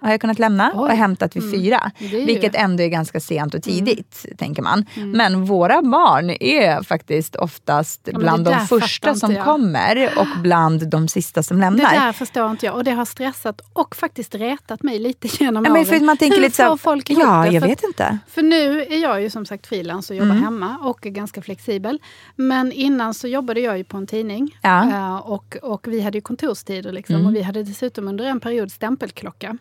Har 0.00 0.10
jag 0.10 0.20
kunnat 0.20 0.38
lämna 0.38 0.72
och 0.72 0.84
Oj. 0.90 0.96
hämtat 0.96 1.36
vid 1.36 1.50
fyra. 1.52 1.90
Det 1.98 2.04
är 2.06 2.20
ju- 2.20 2.26
Vilket 2.26 2.54
ändå 2.54 2.82
är 2.82 2.88
ganska 2.88 3.20
sent 3.20 3.54
och 3.54 3.62
tidigt, 3.62 4.26
tänker 4.38 4.62
man. 4.62 4.84
Men 4.94 5.44
våra 5.44 5.82
barn 5.82 6.30
är 6.40 6.82
faktiskt 6.82 7.36
oftast 7.36 8.00
men 8.12 8.20
bland 8.20 8.44
det 8.44 8.50
de 8.50 8.66
första 8.80 9.14
som 9.14 9.32
jag. 9.32 9.44
kommer 9.44 10.10
och 10.18 10.26
bland 10.42 10.88
de 10.88 11.08
sista 11.08 11.42
som 11.42 11.56
Det 11.56 11.60
lämnar. 11.60 11.94
där 11.94 12.12
förstår 12.12 12.50
inte 12.50 12.66
jag. 12.66 12.74
Och 12.74 12.84
det 12.84 12.90
har 12.90 13.04
stressat 13.04 13.60
och 13.72 13.96
faktiskt 13.96 14.34
retat 14.34 14.82
mig 14.82 14.98
lite 14.98 15.28
genom 15.44 15.64
Ja, 15.64 15.70
åren. 15.70 15.80
men 15.82 15.86
för 15.86 15.96
att 15.96 16.02
man 16.02 16.16
tänker 16.16 16.36
Hur 16.36 16.42
lite 16.44 16.56
så 16.56 16.62
får 16.70 16.76
folk 16.76 17.10
ihop 17.10 17.22
Ja, 17.22 17.46
det? 17.50 17.55
Jag 17.56 17.62
För- 17.62 17.68
vet 17.68 17.82
inte. 17.84 18.18
För 18.28 18.42
nu 18.42 18.80
är 18.82 19.02
jag 19.02 19.22
ju 19.22 19.30
som 19.30 19.46
sagt 19.46 19.66
frilans 19.66 20.10
och 20.10 20.16
jobbar 20.16 20.30
Mm. 20.30 20.42
hemma 20.44 20.78
och 20.78 21.06
är 21.06 21.10
ganska 21.10 21.42
flexibel. 21.42 21.98
Men 22.36 22.72
innan 22.72 23.14
så 23.14 23.28
jobbade 23.28 23.60
jag 23.60 23.78
ju 23.78 23.84
på 23.84 23.96
en 23.96 24.06
tidning. 24.06 24.58
Ja. 24.62 24.82
Mm. 24.82 24.94
Eh, 24.94 25.16
och, 25.16 25.56
och 25.62 25.86
vi 25.88 26.00
hade 26.00 26.18
ju 26.18 26.22
kontorstider 26.22 26.92
liksom. 26.92 27.26
Och 27.26 27.34
vi 27.34 27.42
hade 27.42 27.62
dessutom 27.62 28.08
under 28.08 28.24
en 28.24 28.40
period 28.40 28.72
stämpelklocka. 28.72 29.58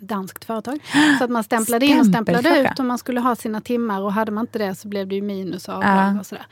Danskt 0.00 0.44
företag. 0.44 0.78
Så 1.18 1.24
att 1.24 1.30
man 1.30 1.44
stämplade 1.44 1.86
in 1.86 2.00
och 2.00 2.06
stämplade 2.06 2.58
ut 2.60 2.78
och 2.78 2.84
man 2.84 2.98
skulle 2.98 3.20
ha 3.20 3.36
sina 3.36 3.60
timmar 3.60 4.00
och 4.02 4.12
hade 4.12 4.32
man 4.32 4.42
inte 4.42 4.58
det 4.58 4.74
så 4.74 4.88
blev 4.88 5.08
det 5.08 5.14
ju 5.14 5.22
minus 5.22 5.68
avdrag 5.68 6.14
Ja. 6.14 6.20
och 6.20 6.26
sådär. 6.26 6.46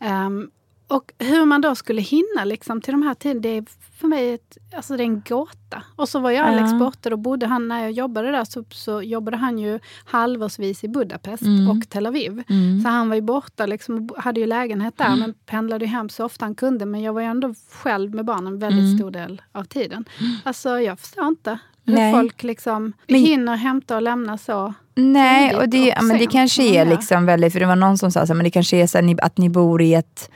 Ehm, 0.00 0.50
och 0.96 1.12
hur 1.18 1.44
man 1.44 1.60
då 1.60 1.74
skulle 1.74 2.00
hinna 2.02 2.44
liksom 2.44 2.80
till 2.80 2.92
de 2.92 3.02
här 3.02 3.14
tiderna, 3.14 3.40
det 3.40 3.48
är 3.48 3.64
för 4.00 4.08
mig 4.08 4.34
ett, 4.34 4.58
alltså 4.76 4.96
det 4.96 5.02
är 5.02 5.04
en 5.04 5.22
gåta. 5.28 5.82
Och 5.96 6.08
så 6.08 6.18
var 6.18 6.30
ju 6.30 6.36
Alex 6.36 6.70
Ja. 6.72 6.78
borta, 6.78 7.10
då 7.10 7.16
bodde 7.16 7.46
han, 7.46 7.68
när 7.68 7.82
jag 7.82 7.92
jobbade 7.92 8.30
där 8.30 8.44
så, 8.44 8.64
så 8.70 9.02
jobbade 9.02 9.36
han 9.36 9.58
ju 9.58 9.80
halvårsvis 10.04 10.84
i 10.84 10.88
Budapest 10.88 11.42
Mm. 11.42 11.70
och 11.70 11.88
Tel 11.88 12.06
Aviv. 12.06 12.42
Så 12.82 12.88
han 12.88 13.08
var 13.08 13.14
ju 13.16 13.20
borta, 13.22 13.66
liksom, 13.66 14.08
hade 14.16 14.40
ju 14.40 14.46
lägenhet 14.46 14.94
där 14.98 15.16
men 15.16 15.34
pendlade 15.46 15.86
hem 15.86 16.08
så 16.08 16.24
ofta 16.24 16.44
han 16.44 16.54
kunde. 16.54 16.86
Men 16.86 17.02
jag 17.02 17.12
var 17.12 17.20
ju 17.20 17.26
ändå 17.26 17.54
själv 17.72 18.14
med 18.14 18.24
barnen 18.24 18.58
väldigt 18.58 18.84
Mm. 18.84 18.98
stor 18.98 19.10
del 19.10 19.42
av 19.52 19.64
tiden. 19.64 20.04
Alltså 20.44 20.80
jag 20.80 20.98
förstår 21.00 21.26
inte 21.28 21.58
hur 21.86 21.94
Nej. 21.94 22.12
folk 22.14 22.42
liksom 22.42 22.92
Men- 23.08 23.20
hinner 23.20 23.56
hämta 23.56 23.96
och 23.96 24.02
lämna 24.02 24.38
så. 24.38 24.74
Nej, 24.94 25.56
och 25.56 25.68
det, 25.68 25.80
och 25.82 25.86
ja, 25.98 26.02
men 26.02 26.18
det 26.18 26.26
kanske 26.26 26.62
är 26.62 26.86
liksom 26.86 27.26
väldigt, 27.26 27.52
för 27.52 27.60
det 27.60 27.66
var 27.66 27.76
någon 27.76 27.98
som 27.98 28.10
sa 28.10 28.20
så 28.26 28.32
här, 28.32 28.34
men 28.34 28.44
det 28.44 28.50
kanske 28.50 28.76
är 28.76 28.86
så 28.86 28.98
här, 28.98 29.16
att 29.24 29.38
ni 29.38 29.48
bor 29.48 29.82
i 29.82 29.94
ett 29.94 30.30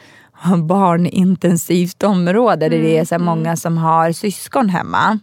barnintensivt 0.66 2.02
område 2.02 2.68
där 2.68 2.78
det 2.78 2.99
är 2.99 3.04
så 3.04 3.14
Mm, 3.14 3.25
många 3.26 3.57
som 3.57 3.78
har 3.78 4.12
syskon 4.12 4.68
hemma. 4.68 5.18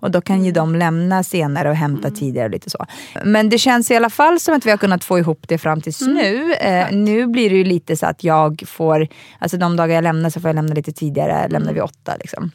Och 0.00 0.10
då 0.10 0.20
kan 0.20 0.44
ju 0.44 0.52
de 0.52 0.74
lämna 0.74 1.22
senare 1.22 1.70
och 1.70 1.76
hämta 1.76 2.08
Mm. 2.08 2.18
tidigare 2.20 2.44
och 2.44 2.50
lite 2.50 2.70
så. 2.70 2.86
Men 3.24 3.48
det 3.48 3.58
känns 3.58 3.90
i 3.90 3.96
alla 3.96 4.10
fall 4.10 4.40
som 4.40 4.54
att 4.56 4.66
vi 4.66 4.70
har 4.70 4.76
kunnat 4.76 5.04
få 5.04 5.18
ihop 5.18 5.44
det 5.48 5.58
fram 5.58 5.80
tills 5.80 6.02
Mm. 6.02 6.14
nu. 6.14 6.52
Eh, 6.54 6.86
nu 6.92 7.26
blir 7.26 7.50
det 7.50 7.56
ju 7.56 7.64
lite 7.64 7.96
så 7.96 8.06
att 8.06 8.24
jag 8.24 8.62
får, 8.66 9.08
alltså 9.38 9.56
de 9.56 9.76
dagar 9.76 9.94
jag 9.94 10.04
lämnar 10.04 10.30
så 10.30 10.40
får 10.40 10.48
jag 10.48 10.54
lämna 10.54 10.74
lite 10.74 10.92
tidigare, 10.92 11.48
lämnar 11.48 11.70
Mm. 11.70 11.74
vi 11.74 11.80
åtta 11.80 12.16
liksom. 12.20 12.50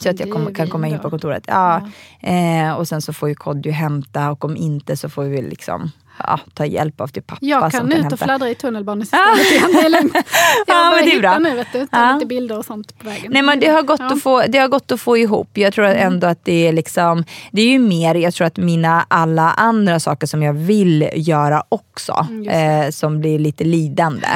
Så 0.00 0.10
att 0.10 0.20
jag 0.20 0.30
kom, 0.30 0.54
kan 0.54 0.68
komma 0.68 0.88
in 0.88 0.98
på 0.98 1.10
kontoret. 1.10 1.44
Ja. 1.46 1.88
Eh, 2.20 2.72
och 2.72 2.88
sen 2.88 3.02
så 3.02 3.12
får 3.12 3.28
ju 3.28 3.34
Kodjo 3.34 3.72
hämta 3.72 4.30
och 4.30 4.44
om 4.44 4.56
inte 4.56 4.96
så 4.96 5.08
får 5.08 5.24
vi 5.24 5.42
liksom 5.42 5.90
ja, 6.18 6.40
ta 6.54 6.66
hjälp 6.66 7.00
av 7.00 7.08
typ 7.08 7.26
pappa 7.26 7.38
Jag 7.42 7.60
kan 7.60 7.70
kan 7.70 7.92
ut 7.92 8.12
och 8.12 8.18
fladdra 8.18 8.50
i 8.50 8.54
tunnelbanesystemet 8.54 9.50
igen. 9.52 9.70
Det 9.72 9.78
är 9.86 9.88
lugnt. 9.90 10.14
Jag 10.66 10.76
Ja, 10.76 10.90
men 10.90 11.04
det 11.04 11.10
är 11.10 11.16
hitta 11.16 11.20
bra. 11.20 11.38
nu, 11.38 11.54
vet 11.56 11.66
du. 11.72 11.86
Ta 11.86 11.96
Ja. 12.00 12.14
lite 12.14 12.26
bilder 12.26 12.58
och 12.58 12.64
sånt 12.64 12.98
på 12.98 13.06
vägen. 13.08 13.32
Nej 13.34 13.42
men 13.42 13.60
det 13.60 13.66
har 13.68 13.82
gått, 13.82 14.00
Ja. 14.00 14.04
Mm. 14.06 14.16
att, 14.16 14.22
få, 14.22 14.42
det 14.48 14.58
har 14.58 14.68
gått 14.68 14.92
att 14.92 15.00
få 15.00 15.16
ihop. 15.16 15.48
Jag 15.52 15.72
tror 15.72 15.84
ändå 15.86 16.26
att 16.26 16.44
det 16.44 16.68
är 16.68 16.72
liksom, 16.72 17.24
det 17.52 17.62
är 17.62 17.66
ju 17.68 17.78
mer, 17.78 18.14
jag 18.14 18.34
tror 18.34 18.46
att 18.46 18.56
mina 18.56 19.04
alla 19.08 19.50
andra 19.50 20.00
saker 20.00 20.26
som 20.26 20.42
jag 20.42 20.52
vill 20.52 21.08
göra 21.14 21.62
också, 21.68 22.26
Mm, 22.30 22.48
eh, 22.84 22.90
som 22.90 23.20
blir 23.20 23.38
lite 23.38 23.64
lidande. 23.64 24.26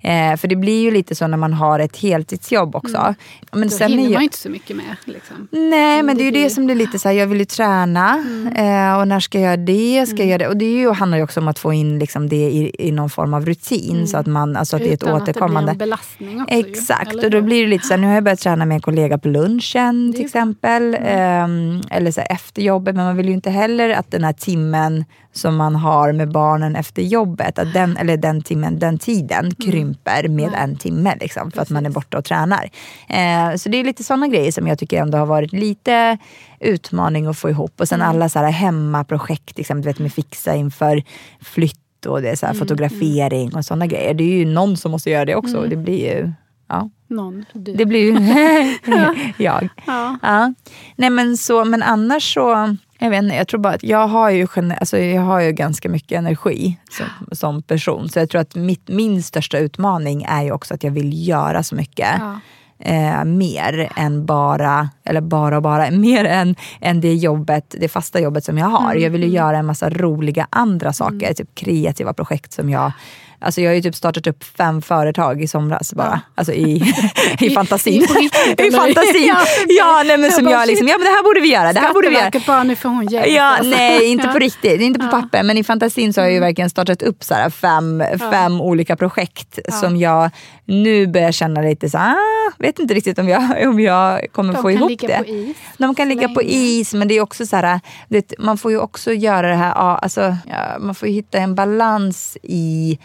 Eh, 0.00 0.36
för 0.36 0.48
det 0.48 0.56
blir 0.56 0.82
ju 0.82 0.90
lite 0.90 1.14
så 1.14 1.26
när 1.26 1.36
man 1.36 1.52
har 1.52 1.78
ett 1.78 1.96
heltidsjobb 1.96 2.76
också. 2.76 2.98
Men 2.98 3.14
Mm. 3.56 3.68
Då 3.68 3.76
sen 3.76 3.90
hinner 3.90 4.02
man 4.10 4.20
ju 4.20 4.24
inte 4.24 4.36
så 4.38 4.48
mycket 4.48 4.76
mer. 4.76 4.96
Liksom. 5.04 5.48
Nej 5.50 6.02
men 6.02 6.16
det 6.16 6.22
är 6.22 6.24
ju 6.24 6.30
det 6.30 6.42
det 6.46 6.50
som 6.50 6.66
blir 6.66 6.74
lite 6.76 6.98
så 6.98 7.08
här, 7.08 7.16
jag 7.16 7.26
vill 7.26 7.38
ju 7.38 7.44
träna 7.44 8.10
eh, 8.56 8.98
och 8.98 9.08
när 9.08 9.20
ska 9.20 9.38
jag 9.40 9.44
göra 9.46 9.56
det? 9.56 10.06
Ska 10.08 10.16
jag 10.18 10.26
göra 10.26 10.38
det? 10.38 10.48
Och 10.48 10.56
det 10.56 10.64
är 10.64 10.78
ju, 10.78 10.90
handlar 10.92 11.18
ju 11.18 11.24
också 11.26 11.40
om 11.40 11.48
att 11.48 11.58
få 11.58 11.72
in 11.72 11.98
liksom 11.98 12.28
det 12.28 12.36
i, 12.50 12.72
i 12.78 12.92
någon 12.92 13.10
form 13.10 13.34
av 13.34 13.46
rutin 13.46 14.06
så 14.06 14.16
att, 14.18 14.26
man, 14.26 14.56
alltså 14.56 14.76
att 14.76 14.82
det 14.82 14.88
är 14.88 14.94
ett 14.94 15.02
Utan 15.02 15.22
återkommande. 15.22 15.72
att 15.72 15.78
det 15.78 15.84
blir 15.84 15.86
en 15.86 15.90
belastning 15.90 16.42
också. 16.42 16.54
ju, 16.54 16.60
Exakt, 16.72 17.12
eller 17.12 17.24
och 17.24 17.30
då 17.30 17.40
blir 17.40 17.62
det 17.62 17.68
lite 17.68 17.86
så 17.86 17.92
här, 17.94 18.00
nu 18.00 18.06
har 18.06 18.14
jag 18.14 18.24
börjat 18.24 18.40
träna 18.40 18.64
med 18.64 18.74
en 18.74 18.80
kollega 18.80 19.18
på 19.18 19.28
lunchen 19.28 20.12
till 20.16 20.24
exempel. 20.24 20.96
Ehm, 21.00 21.80
eller 21.90 22.10
så 22.10 22.20
här, 22.20 22.32
efter 22.32 22.62
jobbet, 22.62 22.94
men 22.94 23.04
man 23.04 23.16
vill 23.16 23.26
ju 23.26 23.32
inte 23.32 23.50
heller 23.50 23.90
att 23.90 24.10
den 24.10 24.24
här 24.24 24.32
timmen 24.32 25.04
som 25.36 25.56
man 25.56 25.76
har 25.76 26.12
med 26.12 26.32
barnen 26.32 26.76
efter 26.76 27.02
jobbet, 27.02 27.58
att 27.58 27.72
den, 27.72 27.96
eller 27.96 28.16
den 28.16 28.42
timmen, 28.42 28.78
den 28.78 28.98
tiden 28.98 29.54
krymper 29.54 30.28
med 30.28 30.54
en 30.54 30.76
timme 30.76 31.16
liksom, 31.20 31.50
för 31.50 31.62
att 31.62 31.70
man 31.70 31.86
är 31.86 31.90
borta 31.90 32.18
och 32.18 32.24
tränar. 32.24 32.70
Eh, 33.08 33.56
så 33.56 33.68
det 33.68 33.80
är 33.80 33.84
lite 33.84 34.04
sådana 34.04 34.28
grejer 34.28 34.52
som 34.52 34.66
jag 34.66 34.78
tycker 34.78 35.02
ändå 35.02 35.18
har 35.18 35.26
varit 35.26 35.52
lite 35.52 36.18
utmaning 36.60 37.26
att 37.26 37.38
få 37.38 37.50
ihop. 37.50 37.80
Och 37.80 37.88
sen 37.88 38.02
alla 38.02 38.28
så 38.28 38.38
här 38.38 38.50
hemmaprojekt, 38.50 39.58
liksom, 39.58 39.80
du 39.80 39.88
vet 39.88 39.98
med 39.98 40.12
fixa 40.12 40.54
inför 40.54 41.02
flytt 41.40 42.06
och 42.06 42.22
det 42.22 42.36
så 42.36 42.46
här, 42.46 42.54
fotografering 42.54 43.54
och 43.54 43.64
sådana 43.64 43.86
grejer. 43.86 44.14
Det 44.14 44.24
är 44.24 44.38
ju 44.38 44.44
någon 44.44 44.76
som 44.76 44.90
måste 44.90 45.10
göra 45.10 45.24
det 45.24 45.34
också. 45.34 45.62
Det 45.62 45.76
blir 45.76 46.16
ju... 46.16 46.32
Ja. 46.68 46.90
Någon, 47.08 47.44
du. 47.52 47.74
Det 47.74 47.86
blir 47.86 48.00
ju 48.00 48.12
jag. 49.44 49.68
Ja. 49.86 50.18
Ja. 50.22 50.54
Nej 50.96 51.10
men 51.10 51.36
så, 51.36 51.64
men 51.64 51.82
annars 51.82 52.34
så, 52.34 52.76
jag 52.98 53.10
vet 53.10 53.22
inte, 53.22 53.34
jag 53.36 53.48
tror 53.48 53.60
bara 53.60 53.74
att 53.74 53.82
jag 53.82 54.08
har 54.08 54.30
ju, 54.30 54.46
alltså 54.80 54.98
jag 54.98 55.22
har 55.22 55.40
ju 55.40 55.52
ganska 55.52 55.88
mycket 55.88 56.18
energi 56.18 56.78
som, 56.90 57.36
som 57.36 57.62
person. 57.62 58.08
Så 58.08 58.18
jag 58.18 58.30
tror 58.30 58.40
att 58.40 58.54
mitt, 58.54 58.88
min 58.88 59.22
största 59.22 59.58
utmaning 59.58 60.22
är 60.28 60.42
ju 60.42 60.52
också 60.52 60.74
att 60.74 60.84
jag 60.84 60.90
vill 60.90 61.28
göra 61.28 61.62
så 61.62 61.74
mycket. 61.74 62.08
Ja. 62.18 62.40
Eh, 62.78 63.24
mer 63.24 63.92
än 63.96 64.26
bara, 64.26 64.90
eller 65.04 65.20
bara 65.20 65.56
och 65.56 65.62
bara, 65.62 65.90
mer 65.90 66.24
än, 66.24 66.56
än 66.80 67.00
det 67.00 67.14
jobbet, 67.14 67.74
det 67.80 67.88
fasta 67.88 68.20
jobbet 68.20 68.44
som 68.44 68.58
jag 68.58 68.66
har. 68.66 68.94
Jag 68.94 69.10
vill 69.10 69.22
ju 69.22 69.28
göra 69.28 69.58
en 69.58 69.66
massa 69.66 69.90
roliga 69.90 70.46
andra 70.50 70.92
saker, 70.92 71.34
typ 71.34 71.54
kreativa 71.54 72.12
projekt 72.12 72.52
som 72.52 72.70
jag 72.70 72.92
Alltså 73.46 73.60
jag 73.60 73.70
har 73.70 73.74
ju 73.74 73.82
typ 73.82 73.94
startat 73.94 74.26
upp 74.26 74.44
fem 74.44 74.82
företag 74.82 75.42
i 75.42 75.48
somras 75.48 75.92
bara. 75.94 76.20
Alltså 76.34 76.52
i, 76.64 76.94
i 77.40 77.50
fantasin. 77.50 77.92
I- 77.92 77.96
I 78.04 78.30
eller? 78.58 78.78
fantasin. 78.78 79.26
Ja, 79.26 79.40
Ja, 79.68 80.02
nej, 80.06 80.16
men 80.16 80.22
Jag 80.24 80.32
som 80.32 80.44
bara, 80.44 80.54
jag 80.54 80.66
liksom, 80.66 80.88
ja 80.88 80.94
men 80.98 81.04
det 81.04 81.10
här 81.10 81.22
borde 81.22 81.40
vi 81.40 81.48
göra, 81.52 81.72
det 81.72 81.80
här 81.80 81.92
borde 81.92 82.08
vi 82.08 82.14
göra. 82.14 82.30
Bara, 82.46 82.62
nu 82.62 82.76
får 82.76 82.88
hon 82.88 83.06
hjälp. 83.06 83.26
Ja, 83.28 83.42
alltså. 83.42 83.70
nej, 83.70 84.04
inte 84.04 84.28
på 84.28 84.34
Ja. 84.36 84.40
riktigt. 84.40 84.80
Inte 84.80 85.00
på 85.00 85.08
papper. 85.08 85.42
Men 85.42 85.58
i 85.58 85.64
fantasin 85.64 86.12
så 86.12 86.20
har 86.20 86.26
jag 86.26 86.34
ju 86.34 86.40
verkligen 86.40 86.70
startat 86.70 87.02
upp 87.02 87.24
så 87.24 87.34
här 87.34 87.50
fem, 87.50 88.02
fem 88.30 88.60
olika 88.60 88.96
projekt 88.96 89.58
som 89.72 89.96
jag 89.96 90.30
nu 90.64 91.06
börjar 91.06 91.32
känna 91.32 91.60
lite 91.60 91.90
så 91.90 91.98
ah, 91.98 92.16
vet 92.58 92.78
inte 92.78 92.94
riktigt 92.94 93.18
om 93.18 93.28
jag, 93.28 93.42
om 93.68 93.80
jag 93.80 94.26
kommer 94.32 94.52
De 94.52 94.62
få 94.62 94.68
kan 94.68 94.72
ihop 94.76 94.88
ligga 94.90 95.08
det. 95.08 95.24
på 95.24 95.30
is 95.30 95.56
De 95.78 95.94
kan 95.94 96.08
ligga 96.08 96.28
på 96.28 96.42
is, 96.42 96.94
men 96.94 97.08
det 97.08 97.14
är 97.16 97.20
också 97.20 97.46
så 97.46 97.56
här, 97.56 97.80
det, 98.08 98.32
man 98.38 98.58
får 98.58 98.70
ju 98.70 98.78
också 98.78 99.12
göra 99.12 99.48
det 99.48 99.54
här, 99.54 99.68
ja, 99.76 99.98
alltså, 99.98 100.36
ja, 100.46 100.78
man 100.80 100.94
får 100.94 101.08
ju 101.08 101.14
hitta 101.14 101.38
en 101.38 101.54
balans 101.54 102.36
i 102.42 102.98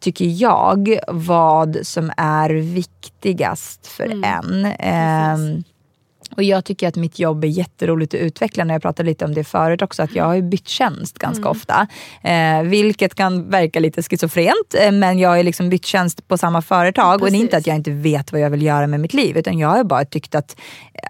tycker 0.00 0.24
jag, 0.24 0.98
vad 1.08 1.78
som 1.82 2.12
är 2.16 2.50
viktigast 2.50 3.86
för 3.86 4.04
Mm. 4.04 4.24
en. 4.24 4.66
Ehm, 4.78 5.62
och 6.36 6.42
jag 6.42 6.64
tycker 6.64 6.88
att 6.88 6.96
mitt 6.96 7.18
jobb 7.18 7.44
är 7.44 7.48
jätteroligt 7.48 8.14
att 8.14 8.20
utveckla. 8.20 8.64
När 8.64 8.74
jag 8.74 8.82
pratade 8.82 9.08
lite 9.08 9.24
om 9.24 9.34
det 9.34 9.44
förut 9.44 9.82
också, 9.82 10.02
att 10.02 10.14
jag 10.14 10.24
har 10.24 10.40
bytt 10.40 10.68
tjänst 10.68 11.18
ganska 11.18 11.40
Mm. 11.42 11.50
ofta. 11.50 11.86
Eh, 12.22 12.62
vilket 12.62 13.14
kan 13.14 13.50
verka 13.50 13.80
lite 13.80 14.02
schizofrent, 14.02 14.74
eh, 14.80 14.92
men 14.92 15.18
jag 15.18 15.28
har 15.30 15.42
liksom 15.42 15.70
bytt 15.70 15.86
tjänst 15.86 16.28
på 16.28 16.38
samma 16.38 16.62
företag. 16.62 17.22
Och 17.22 17.30
det 17.30 17.36
är 17.36 17.40
inte 17.40 17.50
Precis. 17.50 17.62
att 17.62 17.66
jag 17.66 17.76
inte 17.76 17.90
vet 17.90 18.32
vad 18.32 18.40
jag 18.40 18.50
vill 18.50 18.62
göra 18.62 18.86
med 18.86 19.00
mitt 19.00 19.14
liv, 19.14 19.36
utan 19.36 19.58
jag 19.58 19.68
har 19.68 19.84
bara 19.84 20.04
tyckt 20.04 20.34
att 20.34 20.56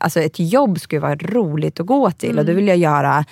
alltså, 0.00 0.20
ett 0.20 0.38
jobb 0.38 0.80
skulle 0.80 1.00
vara 1.00 1.16
roligt 1.16 1.80
att 1.80 1.86
gå 1.86 2.10
till. 2.10 2.28
Och 2.38 2.42
Mm. 2.42 2.46
då 2.46 2.52
vill 2.52 2.68
jag 2.68 2.76
göra 2.76 3.24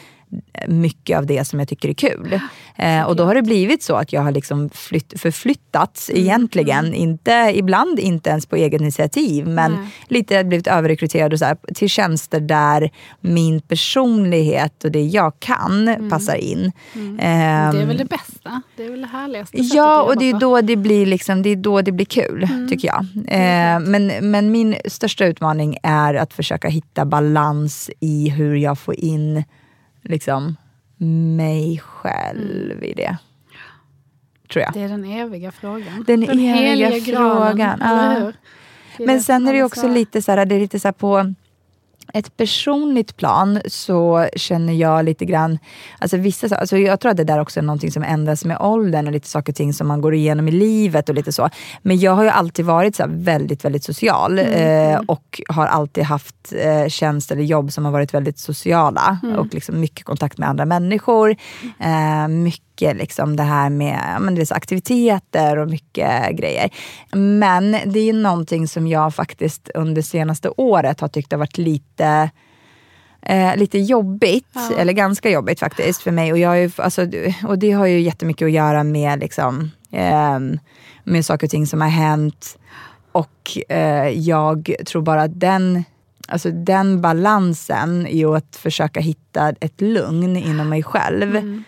mycket 0.68 1.18
av 1.18 1.26
det 1.26 1.44
som 1.44 1.58
jag 1.58 1.68
tycker 1.68 1.88
är 1.88 1.92
kul. 1.94 2.40
Eh, 2.76 3.02
och 3.02 3.16
då 3.16 3.24
har 3.24 3.34
det 3.34 3.42
blivit 3.42 3.82
så 3.82 3.94
att 3.94 4.12
jag 4.12 4.22
har 4.22 4.30
liksom 4.32 4.70
flytt, 4.74 5.20
förflyttats 5.20 6.10
Mm, 6.10 6.22
egentligen. 6.22 6.94
Inte, 6.94 7.52
ibland 7.54 7.98
inte 7.98 8.30
ens 8.30 8.46
på 8.46 8.56
eget 8.56 8.80
initiativ, 8.80 9.46
men 9.46 9.72
Nej. 9.72 9.80
lite 10.08 10.44
blivit 10.44 10.66
överrekryterad 10.66 11.32
och 11.32 11.38
så 11.38 11.44
här, 11.44 11.56
till 11.74 11.88
tjänster 11.88 12.40
där 12.40 12.90
min 13.20 13.60
personlighet 13.60 14.84
och 14.84 14.90
det 14.92 15.02
jag 15.02 15.40
kan 15.40 16.08
passar 16.10 16.34
in. 16.34 16.72
Mm. 16.94 17.18
Ehm, 17.20 17.76
Det 17.76 17.82
är 17.82 17.86
väl 17.86 17.96
det 17.96 18.04
bästa. 18.04 18.62
Det 18.76 18.84
är 18.84 18.90
väl 18.90 19.00
det 19.00 19.06
härligaste 19.06 19.56
Ja, 19.60 20.02
och 20.02 20.18
det 20.18 20.30
är 20.30 20.38
då 20.38 20.60
det 20.60 20.76
blir, 20.76 21.06
liksom, 21.06 21.42
det 21.42 21.50
är, 21.50 21.56
då 21.56 21.82
det 21.82 21.92
blir 21.92 22.06
kul, 22.06 22.42
Mm. 22.50 22.68
tycker 22.68 22.88
jag. 22.88 23.06
Eh, 23.28 23.80
men, 23.80 24.30
men 24.30 24.50
min 24.52 24.76
största 24.84 25.26
utmaning 25.26 25.76
är 25.82 26.14
att 26.14 26.32
försöka 26.32 26.68
hitta 26.68 27.04
balans 27.04 27.90
i 28.00 28.28
hur 28.28 28.54
jag 28.56 28.78
får 28.78 28.94
in 29.00 29.44
liksom, 30.08 30.56
mig 31.36 31.78
själv 31.84 32.84
i 32.84 32.94
det. 32.94 33.16
Tror 34.52 34.62
jag. 34.62 34.72
Det 34.72 34.80
är 34.80 34.88
den 34.88 35.04
eviga 35.04 35.52
frågan. 35.52 36.04
Den 36.06 36.22
eviga 36.22 36.54
heliga 36.54 37.16
frågan, 37.16 37.56
granen, 37.56 38.32
ja. 38.98 39.04
Men 39.04 39.22
sen 39.22 39.48
är 39.48 39.52
det 39.52 39.62
också 39.62 39.88
lite 39.88 40.22
så 40.22 40.32
här, 40.32 40.46
det 40.46 40.54
är 40.54 40.60
lite 40.60 40.80
så 40.80 40.92
på 40.92 41.34
ett 42.14 42.36
personligt 42.36 43.16
plan 43.16 43.60
så 43.66 44.28
känner 44.36 44.72
jag 44.72 45.04
lite 45.04 45.24
grann, 45.24 45.58
alltså 45.98 46.16
vissa, 46.16 46.48
sa- 46.48 46.56
alltså 46.56 46.76
jag 46.76 47.00
tror 47.00 47.10
att 47.10 47.16
det 47.16 47.24
där 47.24 47.40
också 47.40 47.60
är 47.60 47.64
någonting 47.64 47.92
som 47.92 48.02
ändras 48.02 48.44
med 48.44 48.58
åldern 48.60 49.06
och 49.06 49.12
lite 49.12 49.28
saker 49.28 49.52
och 49.52 49.56
ting 49.56 49.72
som 49.72 49.86
man 49.88 50.00
går 50.00 50.14
igenom 50.14 50.48
i 50.48 50.50
livet 50.50 51.08
och 51.08 51.14
lite 51.14 51.32
så. 51.32 51.48
Men 51.82 51.98
jag 51.98 52.12
har 52.12 52.22
ju 52.22 52.28
alltid 52.30 52.64
varit 52.64 52.96
så 52.96 53.04
väldigt, 53.08 53.64
väldigt 53.64 53.84
social 53.84 54.38
eh, 54.38 54.98
och 55.06 55.40
har 55.48 55.66
alltid 55.66 56.04
haft 56.04 56.52
eh, 56.52 56.88
tjänst 56.88 57.30
eller 57.32 57.42
jobb 57.42 57.72
som 57.72 57.84
har 57.84 57.92
varit 57.92 58.14
väldigt 58.14 58.38
sociala 58.38 59.18
och 59.38 59.54
liksom 59.54 59.80
mycket 59.80 60.04
kontakt 60.04 60.38
med 60.38 60.48
andra 60.48 60.64
människor. 60.64 61.36
Eh, 61.80 62.28
mycket 62.28 62.75
liksom 62.80 63.36
det 63.36 63.42
här 63.42 63.70
med 63.70 64.00
ja, 64.14 64.18
men 64.18 64.34
det 64.34 64.50
är 64.50 64.56
aktiviteter 64.56 65.58
och 65.58 65.70
mycket 65.70 66.36
grejer. 66.36 66.70
Men 67.12 67.76
det 67.86 67.98
är 67.98 68.12
någonting 68.12 68.68
som 68.68 68.86
jag 68.86 69.14
faktiskt 69.14 69.70
under 69.74 70.02
senaste 70.02 70.50
året 70.56 71.00
har 71.00 71.08
tyckt 71.08 71.32
har 71.32 71.38
varit 71.38 71.58
lite 71.58 72.30
Eh, 73.28 73.56
lite 73.56 73.78
jobbigt, 73.78 74.56
eller 74.78 74.92
ganska 74.92 75.30
jobbigt 75.30 75.60
faktiskt 75.60 76.02
för 76.02 76.10
mig. 76.10 76.32
Och, 76.32 76.38
jag 76.38 76.60
ju, 76.60 76.70
alltså, 76.76 77.02
och 77.46 77.58
det 77.58 77.72
har 77.72 77.86
ju 77.86 78.00
jättemycket 78.00 78.46
att 78.46 78.52
göra 78.52 78.84
med, 78.84 79.20
liksom, 79.20 79.70
ehm, 79.90 80.58
med 81.04 81.24
saker 81.24 81.46
och 81.46 81.50
ting 81.50 81.66
som 81.66 81.80
har 81.80 81.88
hänt. 81.88 82.58
Och 83.12 83.58
eh, 83.68 84.08
jag 84.08 84.74
tror 84.86 85.02
bara 85.02 85.22
att 85.22 85.40
den, 85.40 85.84
alltså, 86.28 86.50
den 86.50 87.00
balansen 87.00 88.06
i 88.06 88.24
att 88.24 88.56
försöka 88.56 89.00
hitta 89.00 89.54
ett 89.60 89.80
lugn 89.80 90.36
inom 90.36 90.68
mig 90.68 90.82
själv. 90.82 91.64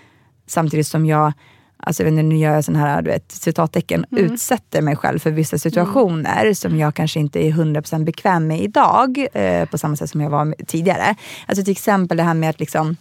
Samtidigt 0.48 0.86
som 0.86 1.06
jag, 1.06 1.32
alltså, 1.76 2.02
jag 2.02 2.04
vet 2.04 2.12
inte, 2.12 2.22
nu 2.22 2.36
gör 2.36 2.54
jag 2.54 2.64
sån 2.64 2.76
här 2.76 3.02
du 3.02 3.10
vet, 3.10 3.32
citattecken, 3.32 4.06
utsätter 4.10 4.82
mig 4.82 4.96
själv 4.96 5.18
för 5.18 5.30
vissa 5.30 5.58
situationer 5.58 6.54
som 6.54 6.78
jag 6.78 6.94
kanske 6.94 7.20
inte 7.20 7.46
är 7.46 7.50
100% 7.50 8.04
bekväm 8.04 8.46
med 8.46 8.60
idag, 8.60 9.26
eh, 9.32 9.68
på 9.68 9.78
samma 9.78 9.96
sätt 9.96 10.10
som 10.10 10.20
jag 10.20 10.30
var 10.30 10.54
tidigare. 10.66 11.14
Alltså 11.46 11.64
till 11.64 11.72
exempel 11.72 12.16
det 12.16 12.22
här 12.22 12.34
med 12.34 12.50
att 12.50 12.60
liksom 12.60 12.96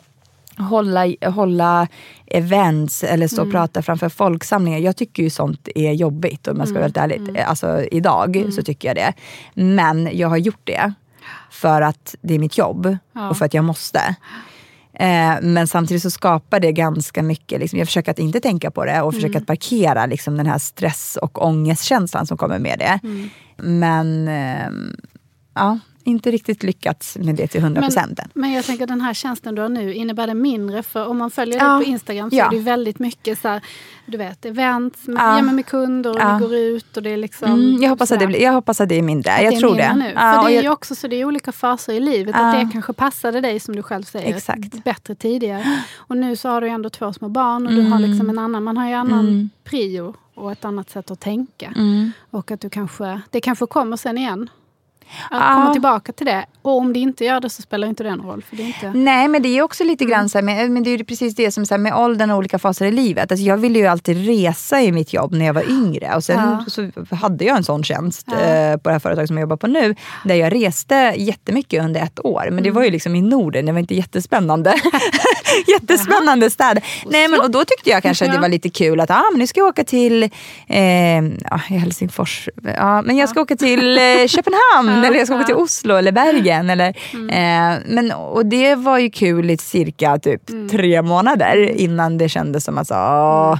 hålla, 0.57 1.05
hålla 1.25 1.87
events 2.25 3.03
eller 3.03 3.27
stå 3.27 3.41
och 3.41 3.51
prata 3.51 3.81
framför 3.81 4.09
folksamlingar. 4.09 4.79
Jag 4.79 4.95
tycker 4.95 5.23
ju 5.23 5.29
sånt 5.29 5.67
är 5.75 5.91
jobbigt 5.91 6.47
om 6.47 6.57
jag 6.57 6.67
ska 6.67 6.73
vara 6.73 6.83
helt 6.83 6.97
ärlig. 6.97 7.39
Alltså 7.39 7.83
idag 7.91 8.47
så 8.51 8.61
tycker 8.61 8.87
jag 8.87 8.95
det. 8.95 9.13
Men 9.53 10.09
jag 10.17 10.27
har 10.27 10.37
gjort 10.37 10.61
det 10.63 10.93
för 11.51 11.81
att 11.81 12.15
det 12.21 12.35
är 12.35 12.39
mitt 12.39 12.57
jobb 12.57 12.97
och 13.29 13.37
för 13.37 13.45
att 13.45 13.53
jag 13.53 13.63
måste. 13.63 14.15
Eh, 14.99 15.41
men 15.41 15.67
samtidigt 15.67 16.03
så 16.03 16.11
skapar 16.11 16.59
det 16.59 16.71
ganska 16.71 17.23
mycket, 17.23 17.59
liksom, 17.59 17.79
jag 17.79 17.87
försöker 17.87 18.11
att 18.11 18.19
inte 18.19 18.39
tänka 18.39 18.71
på 18.71 18.85
det 18.85 19.01
och 19.01 19.13
försöker 19.13 19.37
att 19.39 19.47
parkera 19.47 20.05
liksom, 20.05 20.37
den 20.37 20.45
här 20.45 20.57
stress 20.57 21.17
och 21.21 21.45
ångestkänslan 21.45 22.27
som 22.27 22.37
kommer 22.37 22.59
med 22.59 22.79
det. 22.79 22.99
Men 23.57 24.27
ehm, 24.27 24.95
ja, 25.55 25.79
inte 26.07 26.31
riktigt 26.31 26.63
lyckats 26.63 27.17
med 27.17 27.35
det 27.35 27.47
till 27.47 27.61
100 27.61 27.81
procent. 27.81 28.19
Men 28.33 28.51
jag 28.51 28.65
tänker 28.65 28.87
den 28.87 29.01
här 29.01 29.13
tjänsten 29.13 29.55
du 29.55 29.61
har 29.61 29.69
nu, 29.69 29.93
innebär 29.93 30.27
det 30.27 30.33
mindre? 30.33 30.83
För 30.83 31.07
om 31.07 31.17
man 31.17 31.31
följer 31.31 31.57
Ja. 31.57 31.69
dig 31.75 31.85
på 31.85 31.89
Instagram 31.91 32.29
så 32.29 32.35
Ja. 32.35 32.45
är 32.45 32.51
det 32.51 32.59
väldigt 32.59 32.99
mycket 32.99 33.39
så 33.39 33.47
här, 33.47 33.61
du 34.05 34.17
vet, 34.17 34.45
events 34.45 35.07
med, 35.07 35.17
Ja. 35.21 35.41
med 35.41 35.65
kunder 35.65 36.09
och 36.11 36.19
Ja. 36.19 36.39
ni 36.39 36.45
går 36.45 36.55
ut 36.55 36.97
och 36.97 37.03
det 37.03 37.09
är 37.09 37.17
liksom... 37.17 37.51
Mm, 37.51 37.81
jag, 37.81 37.89
hoppas 37.89 38.11
att 38.11 38.19
det 38.19 38.27
blir, 38.27 38.41
jag 38.41 38.53
hoppas 38.53 38.81
att 38.81 38.89
det 38.89 38.95
är 38.95 39.01
mindre. 39.01 39.31
Att 39.33 39.43
jag 39.43 39.53
är 39.53 39.59
tror 39.59 39.69
mindre 39.69 39.87
det. 39.87 39.95
Nu. 39.95 40.03
För 40.13 40.43
det 40.43 40.51
är 40.51 40.55
jag- 40.55 40.63
ju 40.63 40.69
också 40.69 40.95
så 40.95 41.07
det 41.07 41.15
är 41.15 41.25
olika 41.25 41.51
faser 41.51 41.93
i 41.93 41.99
livet. 41.99 42.35
Att 42.35 42.53
det 42.59 42.69
kanske 42.73 42.93
passade 42.93 43.41
dig 43.41 43.59
som 43.59 43.75
du 43.75 43.83
själv 43.83 44.03
säger 44.03 44.35
Exakt. 44.35 44.83
bättre 44.83 45.15
tidigare. 45.15 45.77
Och 45.97 46.17
nu 46.17 46.35
så 46.35 46.49
har 46.49 46.61
du 46.61 46.67
ändå 46.69 46.89
två 46.89 47.13
små 47.13 47.29
barn 47.29 47.67
och 47.67 47.73
du 47.73 47.81
har 47.81 47.97
Mm. 47.97 48.09
liksom 48.09 48.29
en 48.29 48.39
annan, 48.39 48.63
man 48.63 48.77
har 48.77 48.87
ju 48.87 48.93
annan 48.93 49.49
prio 49.63 50.13
och 50.35 50.51
ett 50.51 50.65
annat 50.65 50.89
sätt 50.89 51.11
att 51.11 51.19
tänka. 51.19 51.73
Mm. 51.75 52.11
Och 52.31 52.51
att 52.51 52.61
du 52.61 52.69
kanske, 52.69 53.21
det 53.29 53.41
kanske 53.41 53.65
kommer 53.65 53.97
sen 53.97 54.17
igen. 54.17 54.49
Att 55.31 55.41
Ja. 55.41 55.53
komma 55.53 55.73
tillbaka 55.73 56.11
till 56.13 56.25
det. 56.25 56.45
Och 56.61 56.77
om 56.77 56.93
det 56.93 56.99
inte 56.99 57.25
gör 57.25 57.39
det 57.39 57.49
så 57.49 57.61
spelar 57.61 57.87
inte 57.87 58.03
det 58.03 58.15
någon 58.15 58.25
roll. 58.27 58.43
För 58.49 58.55
det 58.55 58.63
inte... 58.63 58.91
Nej, 58.93 59.27
men 59.27 59.41
det 59.41 59.49
är 59.57 59.61
också 59.61 59.83
lite 59.83 60.05
grann 60.05 60.29
så 60.29 60.37
här, 60.37 60.43
med, 60.43 60.71
men 60.71 60.83
det 60.83 60.89
är 60.89 61.03
precis 61.03 61.35
det 61.35 61.51
som 61.51 61.65
så 61.65 61.73
här, 61.73 61.79
med 61.79 61.93
åldern 61.95 62.31
och 62.31 62.37
olika 62.37 62.59
faser 62.59 62.85
i 62.85 62.91
livet. 62.91 63.31
Alltså, 63.31 63.45
jag 63.45 63.57
ville 63.57 63.79
ju 63.79 63.87
alltid 63.87 64.25
resa 64.27 64.81
i 64.81 64.91
mitt 64.91 65.13
jobb 65.13 65.33
när 65.33 65.45
jag 65.45 65.53
var 65.53 65.69
yngre. 65.69 66.15
Och 66.15 66.23
sen 66.23 66.39
Ja. 66.39 66.65
så 66.67 67.15
hade 67.15 67.45
jag 67.45 67.57
en 67.57 67.63
sån 67.63 67.83
tjänst 67.83 68.27
Ja. 68.31 68.39
eh, 68.39 68.77
på 68.77 68.89
det 68.89 68.93
här 68.93 68.99
företaget 68.99 69.27
som 69.27 69.37
jag 69.37 69.41
jobbar 69.41 69.57
på 69.57 69.67
nu. 69.67 69.95
Där 70.25 70.35
jag 70.35 70.53
reste 70.55 71.13
jättemycket 71.17 71.83
under 71.83 72.01
ett 72.01 72.25
år. 72.25 72.49
Men 72.51 72.63
det 72.63 72.71
var 72.71 72.83
ju 72.83 72.91
liksom 72.91 73.15
i 73.15 73.21
Norden, 73.21 73.65
det 73.65 73.71
var 73.71 73.79
inte 73.79 73.95
jättespännande. 73.95 74.73
jättespännande 75.67 76.49
städer. 76.49 76.83
Nej, 77.05 77.27
men, 77.27 77.39
och 77.41 77.51
då 77.51 77.65
tyckte 77.65 77.89
jag 77.89 78.03
kanske 78.03 78.25
att 78.25 78.31
det 78.31 78.35
Ja. 78.37 78.41
var 78.41 78.49
lite 78.49 78.69
kul 78.69 78.99
att 78.99 79.11
ah, 79.11 79.23
men 79.31 79.39
nu 79.39 79.47
ska 79.47 79.59
jag 79.59 79.67
åka 79.67 79.83
till 79.83 80.23
eh, 80.67 80.79
ja, 81.49 81.55
Helsingfors. 81.67 82.49
Ja, 82.75 83.01
men 83.01 83.17
jag 83.17 83.29
ska 83.29 83.41
åka 83.41 83.55
till 83.55 83.97
eh, 83.97 84.03
Köpenhamn 84.27 84.96
eller 85.03 85.17
jag 85.17 85.27
ska 85.27 85.35
åka 85.35 85.45
till 85.45 85.55
Oslo 85.55 85.95
eller 85.95 86.11
Bergen. 86.11 86.69
Eller, 86.69 86.87
eh, 87.13 87.79
men, 87.85 88.11
och 88.11 88.45
det 88.45 88.75
var 88.75 88.97
ju 88.97 89.09
kul 89.09 89.49
i 89.49 89.57
cirka 89.57 90.17
typ 90.17 90.41
tre 90.71 91.01
månader 91.01 91.55
innan 91.57 92.17
det 92.17 92.29
kändes 92.29 92.63
som 92.63 92.77
att 92.77 92.91
åh, 92.91 93.57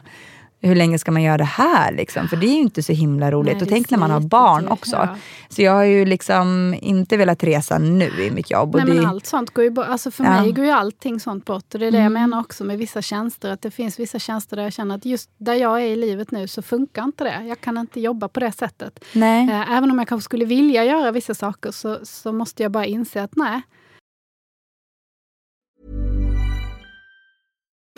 hur 0.62 0.76
länge 0.76 1.00
ska 1.00 1.12
man 1.12 1.24
göra 1.24 1.38
det 1.38 1.44
här? 1.44 1.92
Liksom? 1.92 2.28
För 2.28 2.38
det 2.38 2.46
är 2.48 2.54
ju 2.54 2.60
inte 2.62 2.84
så 2.84 2.94
himla 2.94 3.32
roligt. 3.32 3.54
Nej, 3.54 3.62
och 3.64 3.70
tänk 3.70 3.90
när 3.90 3.98
man 3.98 4.12
har 4.12 4.20
barn 4.20 4.68
också. 4.68 4.96
Ja. 4.96 5.16
Så 5.50 5.62
jag 5.62 5.72
har 5.72 5.84
ju 5.84 6.06
liksom 6.06 6.76
inte 6.82 7.18
velat 7.18 7.44
resa 7.44 7.78
nu 7.78 8.10
i 8.20 8.32
mitt 8.32 8.52
jobb. 8.52 8.76
Nej, 8.76 8.86
men 8.86 8.98
det, 8.98 9.08
allt 9.08 9.26
sånt 9.26 9.50
går 9.54 9.64
ju 9.64 9.70
bort. 9.70 9.86
Alltså 9.88 10.12
för 10.12 10.24
Ja. 10.24 10.30
Mm. 10.30 10.44
mig 10.44 10.52
går 10.52 10.66
ju 10.66 10.72
allting 10.72 11.20
sånt 11.20 11.46
bort. 11.46 11.74
Och 11.74 11.80
det 11.80 11.86
är 11.86 11.92
det 11.92 11.98
jag 12.02 12.12
menar 12.12 12.40
också 12.40 12.64
med 12.64 12.78
vissa 12.78 13.02
tjänster. 13.02 13.50
Att 13.52 13.62
det 13.62 13.72
finns 13.72 14.00
vissa 14.00 14.20
tjänster 14.20 14.56
där 14.56 14.64
jag 14.64 14.74
känner 14.74 14.96
att 14.96 15.06
just 15.06 15.30
där 15.38 15.54
jag 15.54 15.82
är 15.82 15.86
i 15.86 15.96
livet 15.96 16.32
nu 16.32 16.48
så 16.48 16.62
funkar 16.62 17.04
inte 17.04 17.24
det. 17.24 17.44
Jag 17.48 17.62
kan 17.62 17.78
inte 17.78 18.00
jobba 18.00 18.28
på 18.28 18.40
det 18.40 18.52
sättet. 18.52 19.00
nej. 19.14 19.50
Eh, 19.50 19.72
Även 19.78 19.92
om 19.92 20.00
jag 20.00 20.08
kanske 20.08 20.26
skulle 20.26 20.46
vilja 20.46 20.84
göra 20.86 21.12
vissa 21.12 21.34
saker 21.34 21.72
så, 21.72 22.00
så 22.04 22.32
måste 22.34 22.64
jag 22.64 22.72
bara 22.72 22.86
inse 22.86 23.24
att 23.24 23.36
nej. 23.36 23.62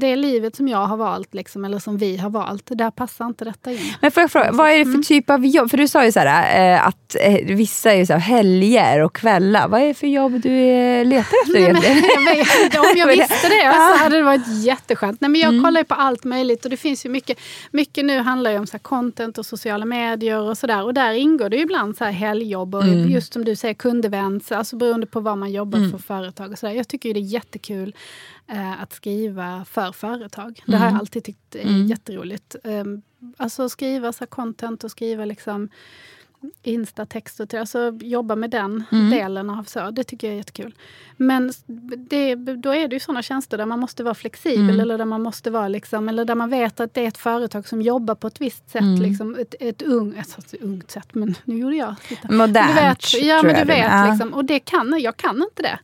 Det 0.00 0.16
livet 0.16 0.56
som 0.56 0.68
jag 0.68 0.86
har 0.86 0.96
valt, 0.96 1.34
liksom, 1.34 1.64
eller 1.64 1.78
som 1.78 1.98
vi 1.98 2.16
har 2.16 2.30
valt, 2.30 2.62
där 2.66 2.90
passar 2.90 3.26
inte 3.26 3.44
detta 3.44 3.72
in. 3.72 3.78
Men 4.00 4.10
får 4.10 4.20
jag 4.20 4.30
fråga, 4.30 4.52
vad 4.52 4.70
är 4.70 4.78
det 4.78 4.92
för 4.92 5.02
typ 5.02 5.30
av 5.30 5.46
jobb? 5.46 5.70
För 5.70 5.76
du 5.78 5.88
sa 5.88 6.04
ju 6.04 6.12
så 6.12 6.20
här, 6.20 6.74
eh, 6.74 6.86
att 6.86 7.16
eh, 7.20 7.34
vissa 7.56 7.92
är 7.92 8.04
så 8.04 8.12
här, 8.12 8.20
helger 8.20 9.00
och 9.02 9.14
kvällar. 9.14 9.68
Vad 9.68 9.80
är 9.80 9.86
det 9.86 9.94
för 9.94 10.06
jobb 10.06 10.40
du 10.40 10.50
eh, 10.58 11.04
letar 11.04 11.36
efter 11.44 11.58
egentligen? 11.58 11.96
om 12.78 12.92
jag 12.96 13.06
visste 13.16 13.48
det. 13.48 13.60
Mm. 13.62 13.74
så 13.74 14.04
hade 14.04 14.16
det 14.16 14.22
varit 14.22 14.64
jätteskönt. 14.64 15.20
Nej, 15.20 15.30
men 15.30 15.40
jag 15.40 15.64
kollar 15.64 15.80
ju 15.80 15.84
på 15.84 15.94
allt 15.94 16.24
möjligt 16.24 16.64
och 16.64 16.70
det 16.70 16.76
finns 16.76 17.06
ju 17.06 17.10
mycket. 17.10 17.38
Mycket 17.70 18.04
nu 18.04 18.18
handlar 18.18 18.50
ju 18.50 18.58
om 18.58 18.66
så 18.66 18.72
här 18.72 18.78
content 18.78 19.38
och 19.38 19.46
sociala 19.46 19.84
medier 19.84 20.40
och 20.40 20.58
sådär. 20.58 20.82
Och 20.84 20.94
där 20.94 21.12
ingår 21.12 21.48
det 21.48 21.56
ju 21.56 21.62
ibland 21.62 21.96
så 21.96 22.04
här 22.04 22.12
helgjobb 22.12 22.74
och 22.74 22.84
Mm. 22.84 23.08
just 23.10 23.32
som 23.32 23.44
du 23.44 23.56
säger 23.56 23.74
kundevents. 23.74 24.52
Alltså 24.52 24.76
beroende 24.76 25.06
på 25.06 25.20
vad 25.20 25.38
man 25.38 25.52
jobbar 25.52 25.90
för 25.90 25.98
företag 25.98 26.52
och 26.52 26.58
sådär. 26.58 26.72
Jag 26.72 26.88
tycker 26.88 27.08
ju 27.08 27.12
det 27.12 27.20
är 27.20 27.32
jättekul 27.32 27.94
att 28.56 28.92
skriva 28.92 29.64
för 29.64 29.92
företag. 29.92 30.62
Det 30.66 30.72
har 30.76 30.78
Mm. 30.86 30.92
jag 30.94 31.00
alltid 31.00 31.24
tyckt 31.24 31.54
är 31.54 31.84
jätteroligt. 31.90 32.56
Um, 32.64 33.02
alltså 33.36 33.68
skriva 33.68 34.12
så 34.12 34.26
content 34.26 34.84
och 34.84 34.90
skriva 34.90 35.24
liksom 35.24 35.68
Insta-texter 36.62 37.46
till, 37.46 37.58
alltså 37.58 37.92
jobba 38.00 38.36
med 38.36 38.50
den 38.50 38.84
Mm. 38.92 39.10
delen 39.10 39.50
av 39.50 39.64
så. 39.64 39.90
Det 39.90 40.04
tycker 40.04 40.26
jag 40.26 40.34
är 40.34 40.38
jättekul. 40.38 40.74
Men 41.16 41.52
det, 42.08 42.34
då 42.34 42.70
är 42.74 42.88
det 42.88 42.96
ju 42.96 43.00
sådana 43.00 43.22
tjänster 43.22 43.58
där 43.58 43.66
man 43.66 43.78
måste 43.80 44.04
vara 44.04 44.14
flexibel 44.14 44.60
Mm. 44.64 44.80
eller 44.80 44.98
där 44.98 45.04
man 45.04 45.22
måste 45.22 45.50
vara 45.50 45.68
liksom, 45.68 46.08
eller 46.08 46.24
där 46.24 46.34
man 46.34 46.50
vet 46.50 46.80
att 46.80 46.94
det 46.94 47.04
är 47.04 47.08
ett 47.08 47.18
företag 47.18 47.68
som 47.68 47.82
jobbar 47.82 48.14
på 48.14 48.26
ett 48.26 48.40
visst 48.40 48.70
sätt. 48.70 48.80
Mm. 48.82 49.02
Liksom, 49.02 49.34
ett, 49.38 49.54
ett, 49.60 49.82
ung, 49.82 50.16
ett, 50.18 50.38
ett 50.38 50.62
ungt 50.62 50.90
sätt, 50.90 51.08
men 51.14 51.34
nu 51.44 51.58
gjorde 51.58 51.76
jag 51.76 51.94
lite. 52.10 52.32
Modernt, 52.32 52.68
Du 53.12 53.18
vet, 53.18 53.26
ja, 53.26 53.42
men 53.42 53.54
du 53.54 53.64
vet, 53.64 53.84
ja. 53.92 54.06
liksom, 54.10 54.34
och 54.34 54.44
det 54.44 54.58
kan 54.60 54.94
jag 55.00 55.16
kan 55.16 55.36
inte 55.42 55.62
det. 55.62 55.78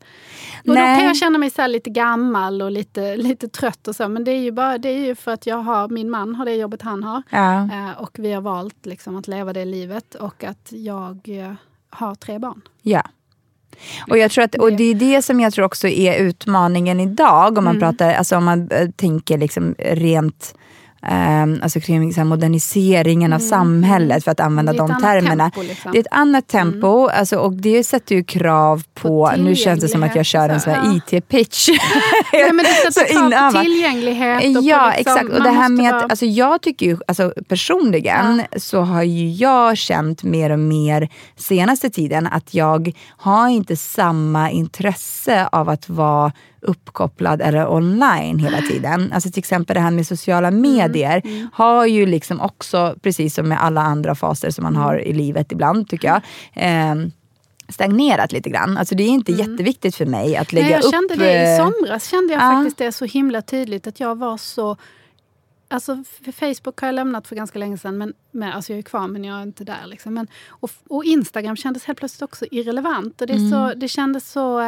Och 0.60 0.66
då 0.66 0.72
Nej. 0.74 0.98
kan 0.98 1.06
jag 1.06 1.16
känna 1.16 1.38
mig 1.38 1.50
så 1.50 1.66
lite 1.66 1.90
gammal 1.90 2.62
och 2.62 2.70
lite, 2.70 3.16
lite 3.16 3.48
trött 3.48 3.88
och 3.88 3.96
så. 3.96 4.08
Men 4.08 4.24
det 4.24 4.30
är 4.30 4.38
ju 4.40 4.50
bara 4.50 4.78
det 4.78 4.88
är 4.88 4.98
ju 5.06 5.14
för 5.14 5.32
att 5.32 5.46
jag 5.46 5.56
har, 5.56 5.88
min 5.88 6.10
man 6.10 6.34
har 6.34 6.44
det 6.44 6.54
jobbet 6.54 6.82
han 6.82 7.02
har. 7.04 7.22
Ja. 7.30 7.62
Eh, 7.64 7.90
och 8.02 8.18
vi 8.18 8.32
har 8.32 8.40
valt 8.40 8.86
liksom 8.86 9.16
att 9.16 9.28
leva 9.28 9.52
det 9.52 9.64
livet 9.64 10.14
och 10.14 10.43
att 10.44 10.72
jag 10.72 11.20
eh, 11.28 11.52
har 11.90 12.14
tre 12.14 12.38
barn. 12.38 12.60
Ja. 12.82 13.02
Och, 14.08 14.18
jag 14.18 14.30
tror 14.30 14.44
att, 14.44 14.54
och 14.54 14.72
det 14.72 14.84
är 14.84 14.94
det 14.94 15.22
som 15.22 15.40
jag 15.40 15.52
tror 15.52 15.64
också 15.64 15.88
är 15.88 16.18
utmaningen 16.18 17.00
idag. 17.00 17.58
Om 17.58 17.64
man, 17.64 17.80
pratar, 17.80 18.14
alltså 18.14 18.36
om 18.36 18.44
man 18.44 18.70
eh, 18.70 18.90
tänker 18.90 19.38
liksom 19.38 19.74
rent 19.78 20.54
Um, 21.10 21.60
alltså 21.62 21.80
kring 21.80 22.14
så 22.14 22.24
moderniseringen 22.24 23.32
av 23.32 23.38
samhället, 23.38 24.24
för 24.24 24.30
att 24.30 24.40
använda 24.40 24.72
de 24.72 24.88
termerna. 25.00 25.50
tempo, 25.50 25.62
liksom. 25.68 25.92
Det 25.92 25.98
är 25.98 26.00
ett 26.00 26.06
annat 26.10 26.48
tempo 26.48 27.06
alltså, 27.08 27.36
och 27.36 27.52
det 27.52 27.84
sätter 27.84 28.14
ju 28.14 28.24
krav 28.24 28.82
på, 28.94 29.32
nu 29.38 29.54
känns 29.56 29.80
det 29.80 29.88
som 29.88 30.02
att 30.02 30.16
jag 30.16 30.26
kör 30.26 30.48
en 30.48 30.60
sån 30.60 30.72
här 30.72 30.82
Ja. 30.84 30.92
IT-pitch. 31.20 31.68
Nej, 32.32 32.52
men 32.52 32.64
det 32.64 32.92
sätter 32.92 33.30
krav 33.30 33.52
på 33.52 33.60
tillgänglighet. 33.60 34.56
Och 34.56 34.62
Ja, 34.62 34.90
på 34.92 34.98
liksom, 34.98 35.16
exakt. 35.16 35.38
Och 35.38 35.42
det 35.42 35.50
här 35.50 35.68
med 35.68 35.92
vara- 35.92 36.04
att, 36.04 36.10
alltså 36.10 36.26
jag 36.26 36.62
tycker 36.62 36.86
ju, 36.86 36.98
alltså 37.08 37.32
personligen 37.48 38.42
så 38.56 38.80
har 38.80 39.02
ju 39.02 39.30
jag 39.30 39.76
känt 39.76 40.22
mer 40.22 40.50
och 40.50 40.58
mer 40.58 41.08
senaste 41.36 41.90
tiden 41.90 42.26
att 42.26 42.54
jag 42.54 42.92
har 43.16 43.48
inte 43.48 43.76
samma 43.76 44.50
intresse 44.50 45.48
av 45.52 45.68
att 45.68 45.88
vara 45.88 46.32
uppkopplad 46.64 47.42
eller 47.42 47.72
online 47.72 48.38
hela 48.38 48.60
tiden. 48.60 49.12
Alltså 49.12 49.30
till 49.30 49.38
exempel 49.38 49.74
det 49.74 49.80
här 49.80 49.90
med 49.90 50.06
sociala 50.06 50.48
Mm, 50.48 50.62
medier 50.62 51.22
har 51.52 51.86
ju 51.86 52.06
liksom 52.06 52.40
också, 52.40 52.96
precis 53.02 53.34
som 53.34 53.48
med 53.48 53.62
alla 53.62 53.80
andra 53.80 54.14
faser 54.14 54.50
som 54.50 54.62
man 54.64 54.76
har 54.76 54.98
i 54.98 55.12
livet 55.12 55.52
ibland 55.52 55.88
tycker 55.88 56.08
jag, 56.08 56.20
ehm, 56.54 57.10
stagnerat 57.68 58.32
lite 58.32 58.50
grann. 58.50 58.78
Alltså 58.78 58.94
det 58.94 59.02
är 59.02 59.08
inte 59.08 59.32
jätteviktigt 59.32 59.96
för 59.96 60.06
mig 60.06 60.36
att 60.36 60.52
lägga 60.52 60.66
Nej, 60.66 60.72
jag 60.74 60.84
upp... 60.84 60.90
kände 60.90 61.16
det 61.16 61.32
i 61.32 61.58
eh, 61.58 61.64
somras 61.66 62.08
kände 62.10 62.32
jag 62.32 62.42
ja. 62.42 62.52
faktiskt 62.52 62.78
det 62.78 62.92
så 62.92 63.04
himla 63.04 63.42
tydligt 63.42 63.86
att 63.86 64.00
jag 64.00 64.18
var 64.18 64.36
så 64.36 64.76
Alltså, 65.68 66.04
för 66.24 66.32
Facebook 66.32 66.80
har 66.80 66.88
jag 66.88 66.94
lämnat 66.94 67.26
för 67.26 67.36
ganska 67.36 67.58
länge 67.58 67.78
sedan. 67.78 67.98
Men, 67.98 68.12
men, 68.30 68.52
alltså 68.52 68.72
jag 68.72 68.78
är 68.78 68.82
kvar 68.82 69.06
men 69.08 69.24
jag 69.24 69.38
är 69.38 69.42
inte 69.42 69.64
där. 69.64 69.86
Liksom. 69.86 70.14
Men, 70.14 70.26
och, 70.48 70.70
och 70.88 71.04
Instagram 71.04 71.56
kändes 71.56 71.84
helt 71.84 71.98
plötsligt 71.98 72.22
också 72.22 72.44
irrelevant. 72.50 73.20
Och 73.20 73.26
det, 73.26 73.32
är 73.32 73.36
Mm. 73.38 73.50
så, 73.50 73.74
det 73.74 73.88
kändes 73.88 74.30
så... 74.32 74.60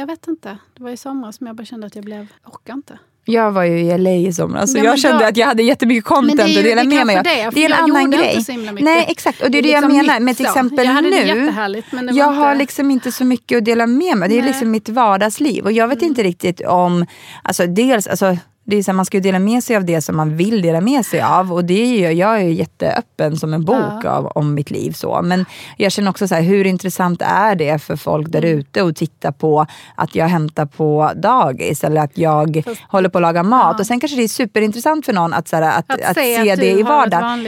Jag 0.00 0.06
vet 0.06 0.28
inte. 0.28 0.58
Det 0.76 0.82
var 0.82 0.90
i 0.90 0.96
somras 0.96 1.36
som 1.36 1.46
jag 1.46 1.56
bara 1.56 1.64
kände 1.64 1.86
att 1.86 1.94
jag 1.94 2.04
blev... 2.04 2.26
Orkar 2.46 2.74
inte. 2.74 2.98
Jag 3.24 3.50
var 3.52 3.64
ju 3.64 3.78
i 3.80 3.98
LA 3.98 4.10
i 4.10 4.32
somras 4.32 4.72
så 4.72 4.78
Ja, 4.78 4.84
jag 4.84 4.98
kände 4.98 5.18
då- 5.18 5.28
att 5.28 5.36
jag 5.36 5.46
hade 5.46 5.62
jättemycket 5.62 6.04
content 6.04 6.40
att 6.40 6.46
dela 6.46 6.84
med 6.84 7.06
mig 7.06 7.18
av. 7.18 7.24
det, 7.24 7.30
Det 7.30 7.60
är 7.64 7.64
en 7.64 7.70
jag 7.70 7.80
annan 7.80 8.10
grej. 8.10 8.30
inte 8.30 8.44
så 8.44 8.52
himla 8.52 8.72
mycket. 8.72 8.84
Nej 8.84 9.04
exakt 9.08 9.42
och 9.42 9.50
det 9.50 9.58
är 9.58 9.62
det, 9.62 9.68
Det 9.68 9.72
är 9.72 9.74
jag 9.74 9.82
liksom 9.90 10.06
menar. 10.06 10.20
Men 10.20 10.34
till 10.34 10.46
exempel 10.46 10.86
Jag 10.86 11.02
nu, 11.02 11.10
jag 11.10 11.38
inte- 11.38 12.20
har 12.20 12.54
liksom 12.54 12.90
inte 12.90 13.12
så 13.12 13.24
mycket 13.24 13.58
att 13.58 13.64
dela 13.64 13.86
med 13.86 14.16
mig 14.16 14.28
Det 14.28 14.34
är 14.34 14.36
Nej. 14.36 14.38
Mm. 14.38 14.46
liksom 14.50 14.70
mitt 14.70 14.88
vardagsliv. 14.88 15.64
Och 15.64 15.72
jag 15.72 15.88
vet 15.88 16.02
inte 16.02 16.22
riktigt 16.22 16.60
om, 16.66 17.06
alltså 17.42 17.66
dels, 17.66 18.06
alltså, 18.06 18.36
det 18.70 18.76
är 18.76 18.82
så 18.82 18.90
här, 18.90 18.96
man 18.96 19.04
ska 19.04 19.16
ju 19.16 19.20
dela 19.20 19.38
med 19.38 19.64
sig 19.64 19.76
av 19.76 19.84
det 19.84 20.00
som 20.00 20.16
man 20.16 20.36
vill 20.36 20.62
dela 20.62 20.80
med 20.80 21.06
sig 21.06 21.20
av. 21.22 21.52
Och 21.52 21.64
det 21.64 21.82
är 21.82 21.86
ju, 22.10 22.18
jag 22.18 22.36
är 22.40 22.44
ju 22.44 22.52
jätteöppen 22.52 23.36
som 23.36 23.54
en 23.54 23.64
bok 23.64 24.04
av, 24.04 24.26
om 24.26 24.54
mitt 24.54 24.70
liv. 24.70 24.92
så. 24.92 25.20
Men 25.22 25.44
jag 25.76 25.92
känner 25.92 26.10
också 26.10 26.28
så 26.28 26.34
här, 26.34 26.42
hur 26.42 26.66
intressant 26.66 27.22
är 27.22 27.54
det 27.54 27.78
för 27.78 27.96
folk 27.96 28.28
där 28.28 28.44
Mm. 28.44 28.58
ute 28.58 28.82
att 28.82 28.96
titta 28.96 29.32
på 29.32 29.66
att 29.94 30.14
jag 30.14 30.28
hämtar 30.28 30.66
på 30.66 31.10
dagis 31.16 31.84
eller 31.84 32.00
att 32.00 32.18
jag 32.18 32.64
håller 32.88 33.08
på 33.08 33.18
att 33.18 33.22
laga 33.22 33.42
mat. 33.42 33.80
Och 33.80 33.86
sen 33.86 34.00
kanske 34.00 34.16
det 34.16 34.24
är 34.24 34.28
superintressant 34.28 35.06
för 35.06 35.12
någon 35.12 35.32
att, 35.32 35.48
så 35.48 35.56
här, 35.56 35.78
att, 35.78 35.92
Att 35.92 36.00
att, 36.04 36.14
se 36.16 36.42
se 36.42 36.50
att 36.50 36.58
det 36.60 36.70
i 36.70 36.82
vardagen. 36.82 37.42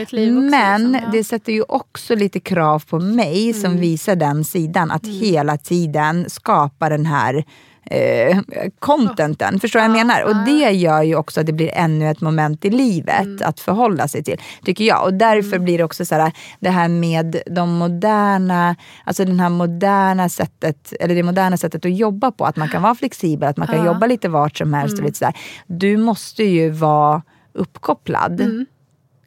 Men 0.49 0.91
liksom, 0.91 0.93
ja. 0.93 1.09
det 1.11 1.23
sätter 1.23 1.53
ju 1.53 1.63
också 1.67 2.15
lite 2.15 2.39
krav 2.39 2.83
på 2.89 2.99
mig 2.99 3.49
Mm. 3.49 3.61
som 3.61 3.77
visar 3.77 4.15
den 4.15 4.43
sidan. 4.45 4.91
Att 4.91 5.07
hela 5.07 5.57
tiden 5.57 6.25
skapa 6.29 6.89
den 6.89 7.05
här 7.05 7.43
eh, 7.85 8.39
contenten. 8.79 9.59
Förstår 9.59 9.79
du 9.79 9.87
vad 9.87 9.97
jag 9.97 10.05
menar? 10.07 10.23
Och 10.23 10.35
det 10.45 10.71
gör 10.71 11.01
ju 11.03 11.15
också 11.15 11.39
att 11.39 11.45
det 11.45 11.53
blir 11.53 11.71
ännu 11.73 12.09
ett 12.09 12.21
moment 12.21 12.65
i 12.65 12.69
livet 12.69 13.21
Mm. 13.25 13.39
att 13.49 13.59
förhålla 13.59 14.07
sig 14.07 14.23
till. 14.23 14.37
Tycker 14.63 14.83
jag. 14.83 15.03
Och 15.03 15.13
därför 15.13 15.59
blir 15.59 15.77
det 15.77 15.83
också 15.83 16.05
så 16.05 16.15
här, 16.15 16.31
det 16.59 16.69
här 16.69 16.87
med 16.87 17.41
de 17.45 17.73
moderna, 17.77 18.75
alltså 19.05 19.25
den 19.25 19.39
här 19.39 19.49
moderna 19.49 20.29
sättet, 20.29 20.93
eller 20.99 21.15
det 21.15 21.23
moderna 21.23 21.57
sättet 21.57 21.85
att 21.85 21.97
jobba 21.97 22.31
på. 22.31 22.45
Att 22.45 22.55
man 22.55 22.69
kan 22.69 22.81
vara 22.81 22.95
flexibel, 22.95 23.49
att 23.49 23.57
man 23.57 23.67
kan 23.67 23.85
jobba 23.85 24.05
lite 24.07 24.29
vart 24.29 24.57
som 24.57 24.73
helst. 24.73 24.93
Mm. 24.93 25.03
Och 25.03 25.07
lite 25.07 25.19
så 25.19 25.25
här. 25.25 25.35
Du 25.67 25.97
måste 25.97 26.43
ju 26.43 26.69
vara 26.69 27.21
uppkopplad 27.53 28.41
Mm. 28.41 28.65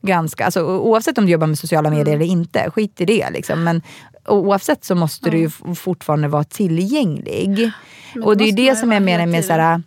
Ganska, 0.07 0.45
alltså, 0.45 0.63
oavsett 0.63 1.19
om 1.19 1.27
du 1.27 1.33
jobbar 1.33 1.47
med 1.47 1.59
sociala 1.59 1.91
medier 1.91 2.15
eller 2.15 2.27
inte, 2.27 2.71
skit 2.71 3.01
i 3.01 3.05
det. 3.05 3.31
Liksom. 3.31 3.65
Men 3.65 3.83
oavsett 4.29 4.85
så 4.85 4.95
måste 4.95 5.31
du 5.31 5.39
ju 5.39 5.51
fortfarande 5.77 6.29
vara 6.29 6.45
tillgänglig. 6.45 7.71
Men 8.15 8.23
Och 8.23 8.37
det 8.37 8.45
är 8.45 8.47
ju 8.47 8.53
det 8.53 8.77
som 8.77 8.93
jag 8.93 9.03
menar 9.03 9.27
med 9.27 9.45
såhär, 9.45 9.83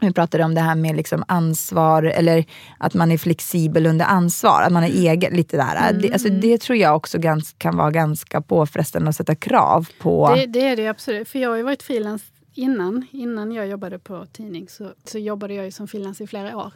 vi 0.00 0.12
pratade 0.12 0.44
om 0.44 0.54
det 0.54 0.60
här 0.60 0.74
med 0.74 0.96
liksom 0.96 1.24
ansvar, 1.28 2.02
eller 2.02 2.44
att 2.78 2.94
man 2.94 3.12
är 3.12 3.18
flexibel 3.18 3.86
under 3.86 4.06
ansvar, 4.06 4.62
att 4.62 4.72
man 4.72 4.84
är 4.84 4.88
egen, 4.88 5.34
lite 5.34 5.56
där. 5.56 5.92
Det, 5.92 6.12
alltså, 6.12 6.28
Mm. 6.28 6.40
det 6.40 6.58
tror 6.60 6.78
jag 6.78 6.96
också 6.96 7.18
gans, 7.18 7.54
kan 7.58 7.76
vara 7.76 7.90
ganska 7.90 8.40
påfrestande 8.40 9.08
att 9.08 9.16
sätta 9.16 9.34
krav 9.34 9.88
på. 9.98 10.34
Det, 10.34 10.46
det 10.46 10.60
är 10.68 10.76
det 10.76 10.88
absolut. 10.88 11.28
För 11.28 11.38
jag 11.38 11.48
har 11.50 11.56
ju 11.56 11.62
varit 11.62 11.82
frilans 11.82 12.22
innan. 12.58 13.06
Innan 13.10 13.52
jag 13.52 13.68
jobbade 13.68 13.98
på 13.98 14.26
tidning 14.32 14.68
så, 14.68 14.92
så 15.04 15.18
jobbade 15.18 15.54
jag 15.54 15.64
ju 15.64 15.70
som 15.70 15.88
frilans 15.88 16.20
i 16.20 16.26
flera 16.26 16.56
år. 16.56 16.72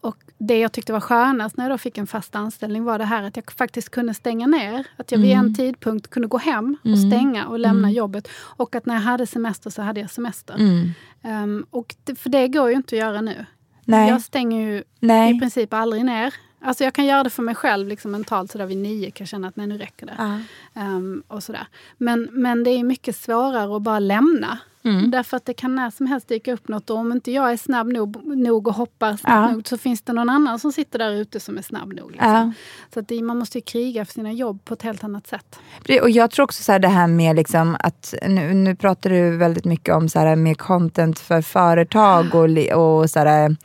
Och 0.00 0.16
det 0.38 0.58
jag 0.58 0.72
tyckte 0.72 0.92
var 0.92 1.00
skönast 1.00 1.56
när 1.56 1.70
jag 1.70 1.80
fick 1.80 1.98
en 1.98 2.06
fast 2.06 2.34
anställning 2.34 2.84
var 2.84 2.98
det 2.98 3.04
här 3.04 3.22
att 3.22 3.36
jag 3.36 3.52
faktiskt 3.52 3.88
kunde 3.90 4.14
stänga 4.14 4.46
ner. 4.46 4.86
Att 4.96 5.12
jag 5.12 5.18
vid 5.18 5.32
Mm. 5.32 5.46
en 5.46 5.54
tidpunkt 5.54 6.10
kunde 6.10 6.28
gå 6.28 6.38
hem 6.38 6.76
och 6.82 6.98
stänga 6.98 7.46
och 7.46 7.58
lämna 7.58 7.90
jobbet. 7.90 8.28
Och 8.56 8.74
att 8.74 8.86
när 8.86 8.94
jag 8.94 9.02
hade 9.02 9.26
semester 9.26 9.70
så 9.70 9.82
hade 9.82 10.00
jag 10.00 10.10
semester. 10.10 10.54
Mm. 10.54 10.90
Ehm, 11.22 11.66
och 11.70 11.94
det, 12.04 12.14
för 12.16 12.30
det 12.30 12.48
går 12.48 12.70
ju 12.70 12.76
inte 12.76 12.94
att 12.96 13.00
göra 13.00 13.20
nu. 13.20 13.46
Nej. 13.84 14.08
Jag 14.10 14.22
stänger 14.22 14.70
ju 14.70 14.82
Nej. 15.00 15.36
i 15.36 15.40
princip 15.40 15.72
aldrig 15.74 16.04
ner. 16.04 16.34
Alltså 16.60 16.84
jag 16.84 16.94
kan 16.94 17.06
göra 17.06 17.22
det 17.24 17.30
för 17.30 17.42
mig 17.42 17.54
själv 17.54 17.88
liksom 17.88 18.10
mentalt 18.10 18.50
sådär 18.50 18.66
vid 18.66 18.76
nio 18.76 19.10
kan 19.10 19.24
jag 19.24 19.28
känna 19.28 19.48
att 19.48 19.56
nej 19.56 19.66
nu 19.66 19.78
räcker 19.78 20.06
det. 20.06 20.14
Ja. 20.18 20.38
Ehm, 20.80 21.22
och 21.28 21.42
sådär. 21.42 21.66
Men, 21.98 22.28
men 22.32 22.64
det 22.64 22.70
är 22.70 22.84
mycket 22.84 23.16
svårare 23.16 23.76
att 23.76 23.82
bara 23.82 23.98
lämna. 23.98 24.58
Mm. 24.84 25.10
Därför 25.10 25.36
att 25.36 25.44
det 25.46 25.54
kan 25.54 25.74
när 25.74 25.90
som 25.90 26.06
helst 26.06 26.28
dyka 26.28 26.52
upp 26.52 26.68
något 26.68 26.90
och 26.90 26.96
om 26.98 27.12
inte 27.12 27.32
jag 27.32 27.52
är 27.52 27.56
snabb 27.56 27.92
nog, 27.92 28.36
nog 28.36 28.68
och 28.68 28.74
hoppar 28.74 29.08
snabbt 29.08 29.24
Ja. 29.24 29.50
nog 29.50 29.68
så 29.68 29.78
finns 29.78 30.02
det 30.02 30.12
någon 30.12 30.28
annan 30.28 30.58
som 30.58 30.72
sitter 30.72 30.98
där 30.98 31.12
ute 31.12 31.40
som 31.40 31.58
är 31.58 31.62
snabb 31.62 31.92
nog. 31.92 32.10
Liksom. 32.10 32.30
Ja. 32.30 32.52
Så 32.94 33.00
att 33.00 33.08
det, 33.08 33.22
man 33.22 33.38
måste 33.38 33.58
ju 33.58 33.62
kriga 33.62 34.04
för 34.04 34.12
sina 34.12 34.32
jobb 34.32 34.64
på 34.64 34.74
ett 34.74 34.82
helt 34.82 35.04
annat 35.04 35.26
sätt. 35.26 35.58
Och 36.02 36.10
jag 36.10 36.30
tror 36.30 36.44
också 36.44 36.62
så 36.62 36.72
här 36.72 36.78
det 36.78 36.88
här 36.88 37.06
med 37.06 37.36
liksom 37.36 37.76
att, 37.80 38.14
nu, 38.28 38.54
nu 38.54 38.76
pratar 38.76 39.10
du 39.10 39.36
väldigt 39.36 39.64
mycket 39.64 39.94
om 39.94 40.08
så 40.08 40.18
här 40.18 40.36
med 40.36 40.58
content 40.58 41.18
för 41.18 41.42
företag 41.42 42.34
och, 42.34 43.00
och 43.00 43.10
så 43.10 43.18
här, 43.18 43.56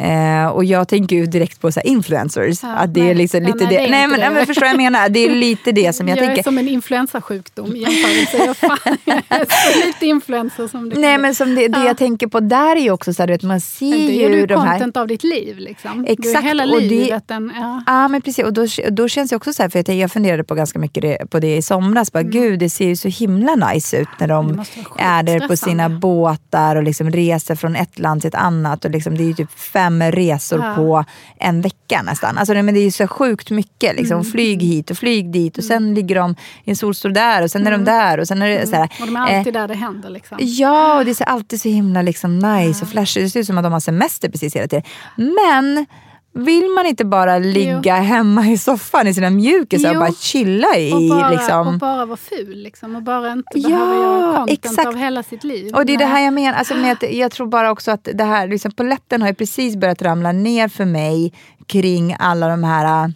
Eh, 0.00 0.46
och 0.46 0.64
jag 0.64 0.88
tänker 0.88 1.16
ju 1.16 1.26
direkt 1.26 1.60
på 1.60 1.72
så 1.72 1.80
influencers. 1.80 2.62
Ja, 2.62 2.68
att 2.74 2.94
det 2.94 3.00
är 3.00 3.04
nej. 3.04 3.14
liksom 3.14 3.42
Ja, 3.42 3.46
lite 3.46 3.64
nej, 3.64 3.66
det. 3.74 3.78
det 3.80 3.86
är 3.86 3.90
nej, 3.90 4.06
men, 4.08 4.20
det. 4.20 4.26
nej, 4.26 4.34
men 4.34 4.46
förstår 4.46 4.68
jag 4.68 4.76
menar? 4.76 5.08
Det 5.08 5.20
är 5.26 5.34
lite 5.34 5.72
det 5.72 5.92
som 5.96 6.08
jag, 6.08 6.18
Jag, 6.18 6.24
tänker. 6.24 6.38
är 6.38 6.42
som 6.42 6.58
en 6.58 6.68
influensasjukdom 6.68 7.76
i 7.76 7.78
jämförelse. 7.78 8.36
Jag, 8.46 8.56
fan, 8.56 8.78
jag 9.04 9.16
är 9.28 9.72
så 9.72 9.86
lite 9.86 10.06
influencer 10.06 10.68
som 10.68 10.90
det 10.90 10.96
Nej 11.00 11.14
kan 11.14 11.22
men 11.22 11.34
som 11.34 11.54
det, 11.54 11.68
det 11.68 11.78
Ja. 11.78 11.86
jag 11.86 11.96
tänker 11.98 12.26
på 12.26 12.40
där 12.40 12.76
är 12.76 12.80
ju 12.80 12.90
också 12.90 13.14
så 13.14 13.22
här, 13.22 13.26
du 13.26 13.32
vet, 13.32 13.42
man 13.42 13.60
ser 13.60 13.86
Men 13.90 13.98
det 14.06 14.24
är 14.24 14.28
ju 14.30 14.36
ju 14.36 14.46
de 14.46 14.54
här... 14.60 14.70
content 14.70 14.96
av 14.96 15.06
ditt 15.06 15.24
liv. 15.24 15.58
Liksom. 15.58 16.02
du 16.02 16.08
är 16.08 16.12
Exakt, 16.12 16.46
hela 16.46 16.64
och 16.64 16.80
det- 16.80 16.86
livet 16.88 17.30
en... 17.30 17.52
Ja. 17.56 17.82
Ja 17.86 18.08
men 18.08 18.22
precis, 18.22 18.44
och 18.44 18.52
då, 18.52 18.66
då 18.90 19.08
känns 19.08 19.30
det 19.30 19.36
också 19.36 19.52
så 19.52 19.62
här, 19.62 19.70
för 19.70 19.84
jag, 19.86 19.96
jag 19.96 20.12
funderade 20.12 20.44
på 20.44 20.54
ganska 20.54 20.78
mycket 20.78 21.02
det, 21.02 21.30
på 21.30 21.38
det 21.40 21.56
i 21.56 21.62
somras. 21.62 22.12
Bara, 22.12 22.22
Gud, 22.22 22.58
det 22.58 22.70
ser 22.70 22.86
ju 22.86 22.96
så 22.96 23.08
himla 23.08 23.54
nice 23.54 23.96
ut 23.96 24.08
när 24.18 24.30
Mm. 24.30 24.56
Det 24.56 24.64
de 24.96 25.02
är 25.04 25.22
där 25.22 25.48
på 25.48 25.56
sina 25.56 25.88
båtar 25.88 26.76
och 26.76 26.82
liksom 26.82 27.10
reser 27.10 27.54
från 27.54 27.76
ett 27.76 27.98
land 27.98 28.20
till 28.20 28.28
ett 28.28 28.34
annat. 28.34 28.84
Och 28.84 28.90
liksom, 28.90 29.16
det 29.16 29.22
är 29.22 29.26
ju 29.26 29.34
typ 29.34 29.58
fem 29.58 29.89
resor 29.98 30.58
Ja. 30.64 30.74
på 30.74 31.04
en 31.38 31.60
vecka 31.60 32.02
nästan. 32.02 32.38
Alltså, 32.38 32.54
men 32.54 32.74
det 32.74 32.80
är 32.80 32.90
så 32.90 33.06
sjukt 33.08 33.50
mycket. 33.50 33.96
Liksom. 33.96 34.20
Mm. 34.20 34.32
Flyg 34.32 34.62
hit 34.62 34.90
och 34.90 34.96
flyg 34.96 35.32
dit 35.32 35.58
och 35.58 35.64
sen 35.64 35.94
ligger 35.94 36.14
de 36.14 36.34
i 36.64 36.70
en 36.70 36.76
solstol 36.76 37.12
där 37.12 37.42
och 37.42 37.50
sen 37.50 37.66
är 37.66 37.70
de 37.70 37.84
där. 37.84 38.20
Och 38.20 38.28
sen 38.28 38.42
är 38.42 38.48
det 38.48 38.66
så 38.66 38.76
här, 38.76 38.90
Mm. 39.00 39.02
Och 39.02 39.06
de 39.06 39.16
är 39.16 39.32
eh, 39.32 39.38
alltid 39.38 39.54
där 39.54 39.68
det 39.68 39.74
händer. 39.74 40.10
Liksom. 40.10 40.38
Ja, 40.40 40.98
och 40.98 41.04
det 41.04 41.14
ser 41.14 41.24
alltid 41.24 41.60
så 41.60 41.68
himla 41.68 42.02
liksom 42.02 42.38
nice 42.38 42.84
och 42.84 42.90
flashigt 42.90 43.26
Det 43.26 43.30
ser 43.30 43.40
ut 43.40 43.46
som 43.46 43.58
att 43.58 43.64
de 43.64 43.72
har 43.72 43.80
semester 43.80 44.28
precis 44.28 44.56
hela 44.56 44.68
tiden. 44.68 44.84
Men 45.16 45.86
vill 46.32 46.70
man 46.76 46.86
inte 46.86 47.04
bara 47.04 47.38
ligga 47.38 47.94
hemma 47.94 48.46
i 48.46 48.58
soffan 48.58 49.06
i 49.06 49.14
sina 49.14 49.30
mjukisar 49.30 49.88
och 49.88 49.94
Jo. 49.94 50.00
bara 50.00 50.12
chilla 50.12 50.78
i... 50.78 50.92
Och 50.92 51.08
bara, 51.18 51.30
liksom. 51.30 51.68
och 51.68 51.78
bara 51.78 52.06
vara 52.06 52.16
ful 52.16 52.62
liksom. 52.62 52.96
Och 52.96 53.02
bara 53.02 53.32
inte 53.32 53.44
Ja, 53.54 53.68
behöva 53.68 53.94
göra 53.94 54.36
content 54.36 54.64
exakt. 54.64 54.88
av 54.88 54.96
hela 54.96 55.22
sitt 55.22 55.44
liv. 55.44 55.74
Och 55.74 55.86
det 55.86 55.94
är 55.94 55.98
det 55.98 56.04
Nej. 56.04 56.12
här 56.14 56.24
jag 56.24 56.34
menar, 56.34 56.58
alltså 56.58 56.74
med 56.74 56.92
att 56.92 57.12
jag 57.12 57.30
tror 57.30 57.46
bara 57.46 57.70
också 57.70 57.90
att 57.90 58.08
det 58.14 58.24
här, 58.24 58.48
liksom 58.48 58.72
polletten 58.72 59.22
har 59.22 59.28
ju 59.28 59.34
precis 59.34 59.76
börjat 59.76 60.02
ramla 60.02 60.32
ner 60.32 60.68
för 60.68 60.84
mig 60.84 61.32
kring 61.66 62.16
alla 62.18 62.48
de 62.48 62.64
här 62.64 63.12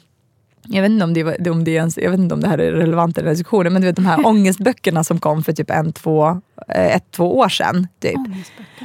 jag 0.66 0.82
vet, 0.82 0.90
inte 0.90 1.04
om 1.04 1.14
det, 1.14 1.50
om 1.50 1.64
det 1.64 1.70
ens, 1.70 1.98
jag 1.98 2.10
vet 2.10 2.20
inte 2.20 2.34
om 2.34 2.40
det 2.40 2.48
här 2.48 2.58
är 2.58 2.72
relevant 2.72 3.18
i 3.18 3.20
den 3.20 3.26
här 3.28 3.34
diskussionen, 3.34 3.72
men 3.72 3.82
du 3.82 3.88
vet 3.88 3.96
de 3.96 4.06
här 4.06 4.26
ångestböckerna 4.26 5.04
som 5.04 5.20
kom 5.20 5.42
för 5.42 5.52
typ 5.52 5.70
en, 5.70 5.92
två, 5.92 6.26
eh, 6.68 6.96
ett, 6.96 7.10
två 7.10 7.38
år 7.38 7.48
sedan. 7.48 7.88
Typ. 8.00 8.14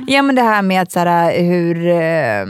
Ja 0.07 0.21
men 0.21 0.35
det 0.35 0.41
här 0.41 0.61
med 0.61 0.81
att 0.81 0.91
så 0.91 0.99
här, 0.99 1.43
hur, 1.43 1.87
eh, 1.87 2.45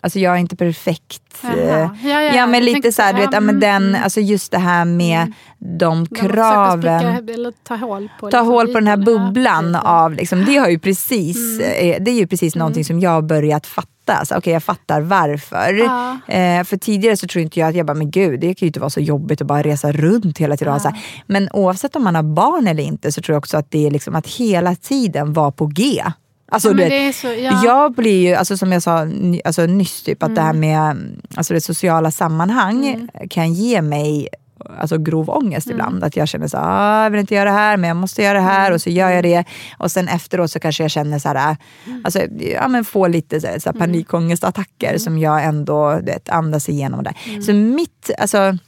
alltså 0.00 0.18
jag 0.18 0.34
är 0.34 0.38
inte 0.38 0.56
perfekt. 0.56 1.22
Jaha. 1.42 1.52
eh, 1.56 1.68
Ja, 1.68 1.90
ja, 2.02 2.22
ja, 2.22 2.34
jag 2.36 2.48
men 2.48 2.64
lite 2.64 2.92
så 2.92 3.02
här, 3.02 3.12
du 3.12 3.18
vet, 3.20 3.24
ja, 3.32 3.36
ja, 3.36 3.40
men 3.40 3.48
mm, 3.56 3.60
den, 3.60 3.88
mm. 3.88 4.02
alltså 4.02 4.20
just 4.20 4.52
det 4.52 4.58
här 4.58 4.84
med 4.84 5.32
de 5.58 6.04
De 6.04 6.06
kraven. 6.16 7.00
spricka, 7.16 7.32
eller 7.34 7.52
ta 7.62 7.74
hål 7.76 8.08
på, 8.20 8.30
Ta 8.30 8.36
liksom 8.36 8.46
hål 8.46 8.66
på 8.66 8.72
den 8.74 8.86
här. 8.86 8.96
Ja, 8.96 9.04
bubblan 9.04 9.64
precis. 9.72 9.86
av, 9.86 10.12
liksom, 10.14 10.44
det 10.44 10.56
har 10.56 10.68
ju 10.68 10.78
precis, 10.78 11.60
Mm. 11.60 11.90
eh, 11.94 12.02
det 12.02 12.10
är 12.10 12.14
ju 12.14 12.26
precis 12.26 12.54
någonting 12.54 12.84
som 12.84 13.00
jag 13.00 13.10
har 13.10 13.22
börjat 13.22 13.66
fatta. 13.66 14.24
Så, 14.24 14.36
Okej 14.36 14.52
jag 14.52 14.62
fattar 14.62 15.00
varför. 15.00 15.72
Ja. 15.72 16.34
Eh, 16.34 16.64
för 16.64 16.76
tidigare 16.76 17.16
så 17.16 17.26
tror 17.26 17.42
inte 17.42 17.60
jag 17.60 17.68
att 17.68 17.74
jag 17.74 17.86
bara, 17.86 17.94
men 17.94 18.10
gud 18.10 18.40
det 18.40 18.46
kan 18.54 18.66
ju 18.66 18.66
inte 18.66 18.80
vara 18.80 18.90
så 18.90 19.00
jobbigt 19.00 19.40
att 19.40 19.46
bara 19.46 19.62
resa 19.62 19.92
runt 19.92 20.38
hela 20.38 20.56
tiden. 20.56 20.80
här. 20.84 20.98
Men 21.26 21.48
oavsett 21.52 21.96
om 21.96 22.04
man 22.04 22.14
har 22.14 22.22
barn 22.22 22.66
eller 22.68 22.82
inte 22.82 23.12
så 23.12 23.22
tror 23.22 23.34
jag 23.34 23.38
också 23.38 23.56
att 23.56 23.70
det 23.70 23.86
är 23.86 23.90
liksom 23.90 24.14
att 24.16 24.26
hela 24.26 24.74
tiden 24.74 25.32
vara 25.32 25.50
på 25.50 25.66
G. 25.66 26.02
Alltså, 26.50 26.68
Ja, 26.68 26.88
det 26.88 27.12
så, 27.12 27.26
ja. 27.26 27.60
Jag 27.64 27.92
blir 27.92 28.28
ju, 28.28 28.34
alltså, 28.34 28.56
som 28.56 28.72
jag 28.72 28.82
sa 28.82 29.06
alltså, 29.44 29.66
nyss, 29.66 30.02
typ, 30.02 30.22
att 30.22 30.34
det 30.34 30.40
här 30.40 30.52
med 30.52 30.96
alltså, 31.34 31.54
det 31.54 31.60
sociala 31.60 32.10
sammanhang 32.10 33.08
kan 33.30 33.52
ge 33.54 33.82
mig 33.82 34.28
alltså, 34.78 34.98
grov 34.98 35.30
ångest 35.30 35.70
ibland. 35.70 36.04
Att 36.04 36.16
jag 36.16 36.28
känner 36.28 36.48
så 36.48 36.58
ah, 36.60 37.02
jag 37.02 37.10
vill 37.10 37.20
inte 37.20 37.34
göra 37.34 37.50
det 37.50 37.56
här 37.56 37.76
men 37.76 37.88
jag 37.88 37.96
måste 37.96 38.22
göra 38.22 38.38
det 38.38 38.44
här 38.44 38.72
och 38.72 38.80
så 38.80 38.90
gör 38.90 39.10
jag 39.10 39.24
det. 39.24 39.44
Och 39.78 39.90
sen 39.90 40.08
efteråt 40.08 40.50
så 40.50 40.60
kanske 40.60 40.84
jag 40.84 40.90
känner 40.90 41.18
så 41.18 41.28
här, 41.28 41.56
alltså, 42.04 42.20
ja, 42.38 42.68
men 42.68 42.84
får 42.84 43.08
lite 43.08 43.40
så 43.40 43.46
här, 43.46 43.58
så 43.58 43.72
här, 43.72 43.78
panikångestattacker 43.78 44.98
som 44.98 45.18
jag 45.18 45.44
ändå 45.44 46.00
vet, 46.02 46.28
andas 46.28 46.68
igenom. 46.68 47.04
Där. 47.04 47.42
Så 47.42 47.52
mitt, 47.52 48.10
alltså 48.18 48.58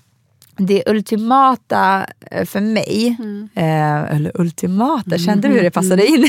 det 0.56 0.82
ultimata 0.86 2.06
eh, 2.30 2.44
för 2.44 2.60
mig, 2.60 3.16
eh, 3.54 4.02
eller 4.16 4.40
ultimata, 4.40 5.18
kände 5.18 5.48
du 5.48 5.54
hur 5.54 5.62
det 5.62 5.70
passade 5.70 6.06
in? 6.06 6.28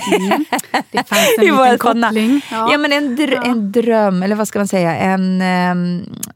Det 0.92 1.08
fanns 1.08 1.22
en 1.40 1.46
liten 1.46 1.78
koppling. 1.78 2.42
Ja. 2.52 2.78
men 2.78 2.94
en, 2.94 3.18
dr- 3.18 3.46
en 3.46 3.72
dröm, 3.72 4.24
eller 4.24 4.36
vad 4.36 4.48
ska 4.48 4.60
man 4.60 4.68
säga, 4.68 4.96
en, 4.96 5.42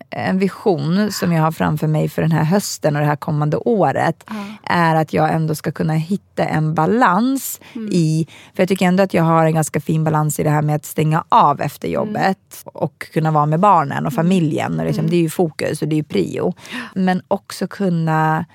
en 0.09 0.39
vision 0.39 1.11
som 1.11 1.33
jag 1.33 1.43
har 1.43 1.51
framför 1.51 1.87
mig 1.87 2.09
för 2.09 2.21
den 2.21 2.31
här 2.31 2.43
hösten 2.43 2.95
och 2.95 3.01
det 3.01 3.07
här 3.07 3.15
kommande 3.15 3.57
året 3.57 4.23
är 4.63 4.95
att 4.95 5.13
jag 5.13 5.33
ändå 5.33 5.55
ska 5.55 5.71
kunna 5.71 5.93
hitta 5.93 6.45
en 6.45 6.73
balans 6.73 7.61
i, 7.91 8.27
för 8.55 8.61
jag 8.63 8.69
tycker 8.69 8.85
ändå 8.85 9.03
att 9.03 9.13
jag 9.13 9.23
har 9.23 9.45
en 9.45 9.53
ganska 9.53 9.81
fin 9.81 10.03
balans 10.03 10.39
i 10.39 10.43
det 10.43 10.49
här 10.49 10.61
med 10.61 10.75
att 10.75 10.85
stänga 10.85 11.23
av 11.29 11.61
efter 11.61 11.87
jobbet 11.87 12.37
och 12.65 13.07
kunna 13.13 13.31
vara 13.31 13.45
med 13.45 13.59
barnen 13.59 14.05
och 14.05 14.13
familjen. 14.13 14.79
Och 14.79 14.85
liksom, 14.85 15.09
Det 15.09 15.15
är 15.15 15.21
ju 15.21 15.29
fokus 15.29 15.81
och 15.81 15.87
det 15.87 15.93
är 15.95 15.97
ju 15.97 16.03
prio. 16.03 16.53
Men 16.95 17.21
också 17.27 17.67
kunna 17.77 18.45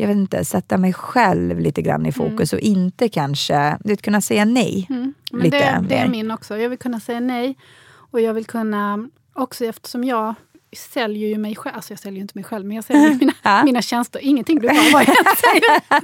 jag 0.00 0.08
vet 0.08 0.16
inte, 0.16 0.44
sätta 0.44 0.78
mig 0.78 0.92
själv 0.92 1.60
lite 1.60 1.82
grann 1.82 2.06
i 2.06 2.12
fokus 2.12 2.52
och 2.52 2.58
inte 2.58 3.08
kanske 3.08 3.78
vet, 3.84 4.02
kunna 4.02 4.20
säga 4.20 4.44
nej. 4.44 4.86
Men 4.88 5.14
Lite 5.32 5.58
det, 5.58 5.86
det 5.88 5.94
är 5.94 6.08
min 6.08 6.30
också. 6.30 6.58
Jag 6.58 6.68
vill 6.68 6.78
kunna 6.78 7.00
säga 7.00 7.20
nej. 7.20 7.56
Och 7.92 8.20
jag 8.20 8.34
vill 8.34 8.46
kunna, 8.46 9.08
också 9.32 9.64
eftersom 9.64 10.04
jag 10.04 10.34
säljer 10.76 11.28
ju 11.28 11.38
mig 11.38 11.56
själv, 11.56 11.76
alltså 11.76 11.92
jag 11.92 11.98
säljer 12.00 12.16
ju 12.16 12.22
inte 12.22 12.32
mig 12.38 12.44
själv, 12.44 12.66
men 12.66 12.74
jag 12.74 12.84
säljer 12.84 13.14
mina, 13.14 13.32
Ja. 13.42 13.64
mina 13.64 13.82
tjänster. 13.82 14.20
Ingenting 14.22 14.58
blir 14.58 14.70
bra 14.70 14.80
vad 14.92 15.02
jag 15.02 15.38
säger. 15.38 15.80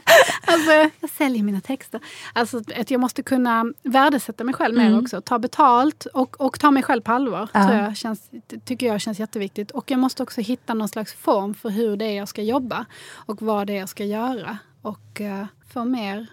Alltså, 0.48 0.70
jag 1.00 1.10
säljer 1.10 1.42
mina 1.42 1.60
texter. 1.60 2.00
Alltså 2.32 2.62
att 2.76 2.90
jag 2.90 3.00
måste 3.00 3.22
kunna 3.22 3.64
värdesätta 3.82 4.44
mig 4.44 4.54
själv 4.54 4.76
mer 4.78 4.98
också. 5.00 5.20
Ta 5.20 5.38
betalt 5.38 6.06
och, 6.06 6.40
och 6.40 6.60
ta 6.60 6.70
mig 6.70 6.82
själv 6.82 7.00
på 7.02 7.12
allvar. 7.12 7.48
Ja. 7.52 7.66
Tror 7.68 7.80
jag 7.80 7.96
känns, 7.96 8.30
tycker 8.64 8.86
jag 8.86 9.00
känns 9.00 9.18
jätteviktigt. 9.20 9.70
Och 9.70 9.90
jag 9.90 9.98
måste 10.00 10.22
också 10.22 10.40
hitta 10.40 10.74
någon 10.74 10.88
slags 10.88 11.14
form 11.14 11.54
för 11.54 11.68
hur 11.70 11.96
det 11.96 12.04
är 12.04 12.16
jag 12.16 12.28
ska 12.28 12.42
jobba. 12.42 12.84
Och 13.12 13.42
vad 13.42 13.66
det 13.66 13.72
är 13.72 13.78
jag 13.80 13.88
ska 13.88 14.04
göra. 14.04 14.58
Och 14.82 15.20
uh, 15.20 15.44
få 15.72 15.84
mer 15.84 16.26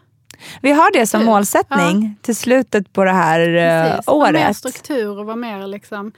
Vi 0.62 0.72
har 0.72 0.92
det 0.94 1.08
som 1.08 1.20
Kul. 1.20 1.26
målsättning 1.26 2.16
till 2.22 2.36
slutet 2.36 2.94
på 2.94 3.04
det 3.04 3.12
här 3.12 3.40
eh, 3.40 3.90
Precis, 3.92 4.08
vara 4.08 4.32
mer 4.32 4.46
året. 4.46 4.58
struktur 4.58 5.20
och 5.20 5.26
vara 5.26 5.36
mer 5.36 5.68
liksom 5.68 6.12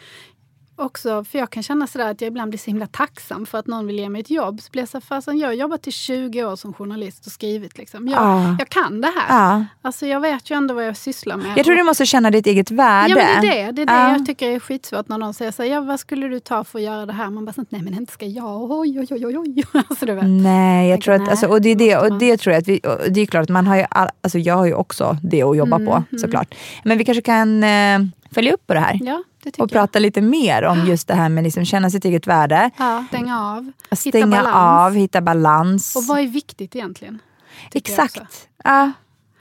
också, 0.75 1.23
för 1.23 1.39
jag 1.39 1.49
kan 1.49 1.63
känna 1.63 1.88
sådär 1.88 2.11
att 2.11 2.21
jag 2.21 2.27
ibland 2.27 2.49
blir 2.51 2.59
så 2.59 2.65
himla 2.65 2.88
tacksam 2.88 3.45
för 3.45 3.57
att 3.57 3.67
någon 3.67 3.88
vill 3.88 3.99
ge 3.99 4.09
mig 4.09 4.21
ett 4.21 4.29
jobb. 4.29 4.61
Så 4.61 4.71
blir 4.71 4.81
jag 4.81 4.89
så 4.89 5.01
fasen, 5.01 5.38
jag 5.38 5.47
har 5.47 5.53
jobbat 5.53 5.88
i 5.88 5.91
20 5.91 6.43
år 6.43 6.55
som 6.55 6.73
journalist 6.73 7.25
och 7.25 7.31
skrivit. 7.31 7.77
Liksom. 7.77 8.07
Jag, 8.07 8.19
Ah. 8.21 8.55
jag 8.59 8.69
kan 8.69 9.01
det 9.01 9.11
här. 9.17 9.38
Ja. 9.57 9.65
Alltså, 9.81 10.05
jag 10.07 10.19
vet 10.19 10.51
ju 10.51 10.55
ändå 10.55 10.73
vad 10.73 10.85
jag 10.88 10.97
sysslar 10.97 11.38
med. 11.38 11.57
Jag 11.57 11.65
tror 11.65 11.75
du 11.75 11.83
måste 11.83 12.05
känna 12.05 12.31
ditt 12.31 12.47
eget 12.47 12.71
värde. 12.71 13.09
Ja, 13.09 13.15
men 13.15 13.41
det 13.41 13.47
är 13.61 13.65
det. 13.65 13.71
Det 13.71 13.81
är 13.81 13.85
det 13.85 13.93
Ja. 13.93 14.11
jag 14.11 14.25
tycker 14.25 14.49
är 14.49 14.59
skitsvårt 14.59 15.07
när 15.09 15.17
någon 15.17 15.33
säger 15.33 15.51
så 15.51 15.63
här, 15.63 15.69
ja, 15.69 15.81
vad 15.81 15.99
skulle 15.99 16.27
du 16.27 16.39
ta 16.39 16.63
för 16.63 16.79
att 16.79 16.85
göra 16.85 17.05
det 17.05 17.13
här? 17.13 17.29
Man 17.29 17.45
bara, 17.45 17.53
så, 17.53 17.65
nej 17.69 17.81
men 17.81 17.93
inte 17.93 18.13
ska 18.13 18.25
jag. 18.25 18.71
Oj, 18.71 18.99
oj, 18.99 19.07
oj, 19.11 19.25
oj, 19.25 19.38
oj. 19.38 19.63
Alltså, 19.89 20.05
du 20.05 20.13
vet. 20.13 20.23
Nej, 20.27 20.89
jag 20.89 20.93
Tänker, 20.95 21.05
tror 21.05 21.15
att, 21.15 21.21
nej, 21.21 21.29
alltså, 21.31 21.47
och 21.47 21.61
det 21.61 21.69
är 21.69 21.75
det, 21.75 21.97
och 21.97 22.19
det 22.19 22.38
tror 22.38 22.53
jag 22.53 22.61
att 22.61 22.67
vi, 22.67 22.79
det 23.09 23.21
är 23.21 23.25
klart 23.25 23.43
att 23.43 23.49
man 23.49 23.67
har 23.67 23.75
ju, 23.77 23.85
all, 23.89 24.09
alltså 24.21 24.38
jag 24.39 24.55
har 24.55 24.65
ju 24.65 24.73
också 24.73 25.17
det 25.23 25.43
att 25.43 25.57
jobba 25.57 25.75
Mm, 25.75 25.88
på 25.88 26.17
såklart. 26.17 26.55
Men 26.83 26.97
vi 26.97 27.05
kanske 27.05 27.21
kan 27.21 27.63
eh, 27.63 27.99
följa 28.31 28.53
upp 28.53 28.67
på 28.67 28.73
det 28.73 28.79
här. 28.79 28.99
Ja, 29.03 29.23
och 29.58 29.71
prata 29.71 29.99
lite 29.99 30.21
mer 30.21 30.63
om 30.63 30.86
just 30.88 31.08
det 31.08 31.13
här 31.13 31.29
med 31.29 31.43
liksom 31.43 31.65
känna 31.65 31.89
sitt 31.89 32.05
eget 32.05 32.27
värde. 32.27 32.71
Ja, 32.77 33.05
stänga 33.08 33.41
av. 33.41 33.71
Att 33.89 34.03
hitta 34.03 34.17
stänga 34.17 34.27
balans. 34.43 34.55
av, 34.55 34.93
hitta 34.93 35.21
balans. 35.21 35.95
Och 35.95 36.03
vad 36.03 36.19
är 36.19 36.27
viktigt 36.27 36.75
egentligen? 36.75 37.19
också. 37.65 37.77
Exakt. 37.77 38.47
Ja, 38.63 38.91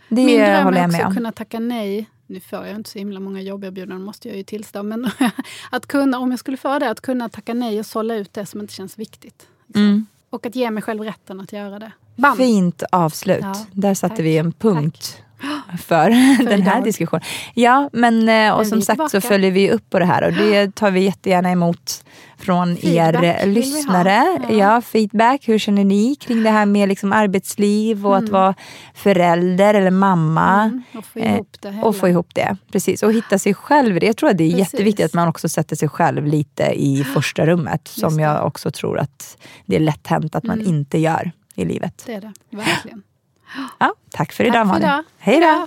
det 0.08 0.24
Min 0.24 0.38
dröm 0.40 0.64
håller 0.64 0.78
är 0.78 0.80
jag 0.80 0.86
också 0.86 0.96
med 0.96 1.00
att 1.00 1.06
om. 1.06 1.14
kunna 1.14 1.32
tacka 1.32 1.58
nej. 1.60 2.10
Nu 2.26 2.40
får 2.40 2.66
jag 2.66 2.76
inte 2.76 2.90
så 2.90 2.98
himla 2.98 3.20
många 3.20 3.40
jobberbjudanden, 3.40 4.04
måste 4.04 4.28
jag 4.28 4.36
ju 4.36 4.42
tillstå. 4.42 4.82
Men 4.82 5.10
att 5.70 5.86
kunna, 5.86 6.18
om 6.18 6.30
jag 6.30 6.40
skulle 6.40 6.56
få 6.56 6.78
det, 6.78 6.90
att 6.90 7.00
kunna 7.00 7.28
tacka 7.28 7.54
nej 7.54 7.78
och 7.78 7.86
sålla 7.86 8.14
ut 8.14 8.32
det 8.34 8.46
som 8.46 8.60
inte 8.60 8.74
känns 8.74 8.98
viktigt. 8.98 9.46
liksom. 9.66 9.82
Mm. 9.82 10.06
Och 10.30 10.46
att 10.46 10.56
ge 10.56 10.70
mig 10.70 10.82
själv 10.82 11.02
rätten 11.02 11.40
att 11.40 11.52
göra 11.52 11.78
det. 11.78 11.92
Bam! 12.16 12.36
Fint 12.36 12.82
avslut. 12.92 13.38
Ja, 13.42 13.54
Där 13.72 13.94
satte 13.94 14.16
tack. 14.16 14.24
vi 14.24 14.38
en 14.38 14.52
punkt 14.52 15.22
för 15.86 16.10
den 16.50 16.62
här 16.62 16.80
diskussionen. 16.82 17.22
Ja, 17.54 17.90
men, 17.92 18.28
eh, 18.28 18.52
och 18.52 18.58
Men 18.58 18.66
som 18.66 18.82
sagt 18.82 19.00
så 19.00 19.08
tillbaka. 19.08 19.28
följer 19.28 19.50
vi 19.50 19.70
upp 19.70 19.90
på 19.90 19.98
det 19.98 20.04
här 20.04 20.22
och 20.24 20.32
det 20.32 20.74
tar 20.74 20.90
vi 20.90 21.00
jättegärna 21.00 21.50
emot 21.50 22.04
från 22.38 22.76
Feedback 22.76 23.22
er 23.24 23.46
lyssnare. 23.46 24.24
Ja. 24.48 24.54
Ja. 24.56 24.80
feedback. 24.80 25.48
Hur 25.48 25.58
känner 25.58 25.84
ni 25.84 26.14
kring 26.16 26.42
det 26.42 26.50
här 26.50 26.66
med 26.66 26.88
liksom 26.88 27.12
arbetsliv 27.12 28.06
och 28.06 28.12
Mm. 28.16 28.24
att 28.24 28.30
vara 28.30 28.54
förälder 28.94 29.74
eller 29.74 29.90
mamma? 29.90 30.62
Mm, 30.62 30.82
och 30.94 31.04
få 31.04 31.18
Eh, 31.18 31.34
ihop 31.34 31.56
det 31.60 31.70
hela. 31.70 31.86
Och 31.86 31.96
få 31.96 32.08
ihop 32.08 32.34
det. 32.34 32.56
Precis. 32.72 33.02
Och 33.02 33.12
hitta 33.12 33.38
sig 33.38 33.54
själv 33.54 34.00
det. 34.00 34.06
Jag 34.06 34.16
tror 34.16 34.30
att 34.30 34.38
det 34.38 34.44
är 34.44 34.50
Precis. 34.50 34.72
jätteviktigt 34.74 35.06
att 35.06 35.14
man 35.14 35.28
också 35.28 35.48
sätter 35.48 35.76
sig 35.76 35.88
själv 35.88 36.26
lite 36.26 36.62
i 36.74 37.04
första 37.14 37.46
rummet. 37.46 37.88
Som 37.88 38.08
Just 38.10 38.20
jag 38.20 38.46
också 38.46 38.70
tror 38.70 38.98
att 38.98 39.36
det 39.66 39.76
är 39.76 39.80
lätt 39.80 40.06
hänt 40.06 40.34
att 40.34 40.44
man 40.44 40.60
Mm. 40.60 40.74
inte 40.74 40.98
gör 40.98 41.32
i 41.54 41.64
livet. 41.64 42.02
Det 42.06 42.14
är 42.14 42.20
det, 42.20 42.32
verkligen. 42.50 43.02
Ja, 43.78 43.94
tack 44.10 44.32
för 44.32 44.44
idag 44.44 44.54
Tack 44.54 44.62
för 44.62 44.72
Malin. 44.72 44.82
idag. 44.88 45.04
Hej 45.18 45.40
då! 45.40 45.66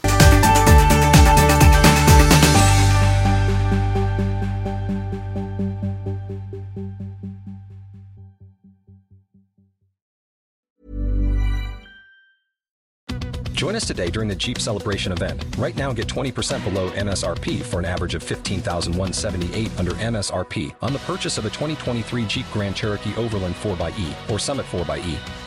Join 13.54 13.74
us 13.74 13.88
today 13.88 14.12
during 14.12 14.30
the 14.30 14.36
Jeep 14.36 14.60
Celebration 14.60 15.12
event. 15.12 15.44
Right 15.58 15.76
now, 15.76 15.92
get 15.92 16.08
20% 16.08 16.64
below 16.64 16.92
MSRP 16.92 17.64
for 17.64 17.80
an 17.80 17.86
average 17.86 18.14
of 18.14 18.22
15178 18.22 19.80
under 19.80 19.94
MSRP 19.94 20.76
on 20.82 20.94
the 20.94 21.00
purchase 21.00 21.40
of 21.40 21.46
a 21.46 21.50
2023 21.50 22.26
Jeep 22.28 22.46
Grand 22.54 22.76
Cherokee 22.76 23.16
Overland 23.16 23.56
4xE 23.56 24.30
or 24.30 24.38
Summit 24.38 24.66
4xE. 24.68 25.47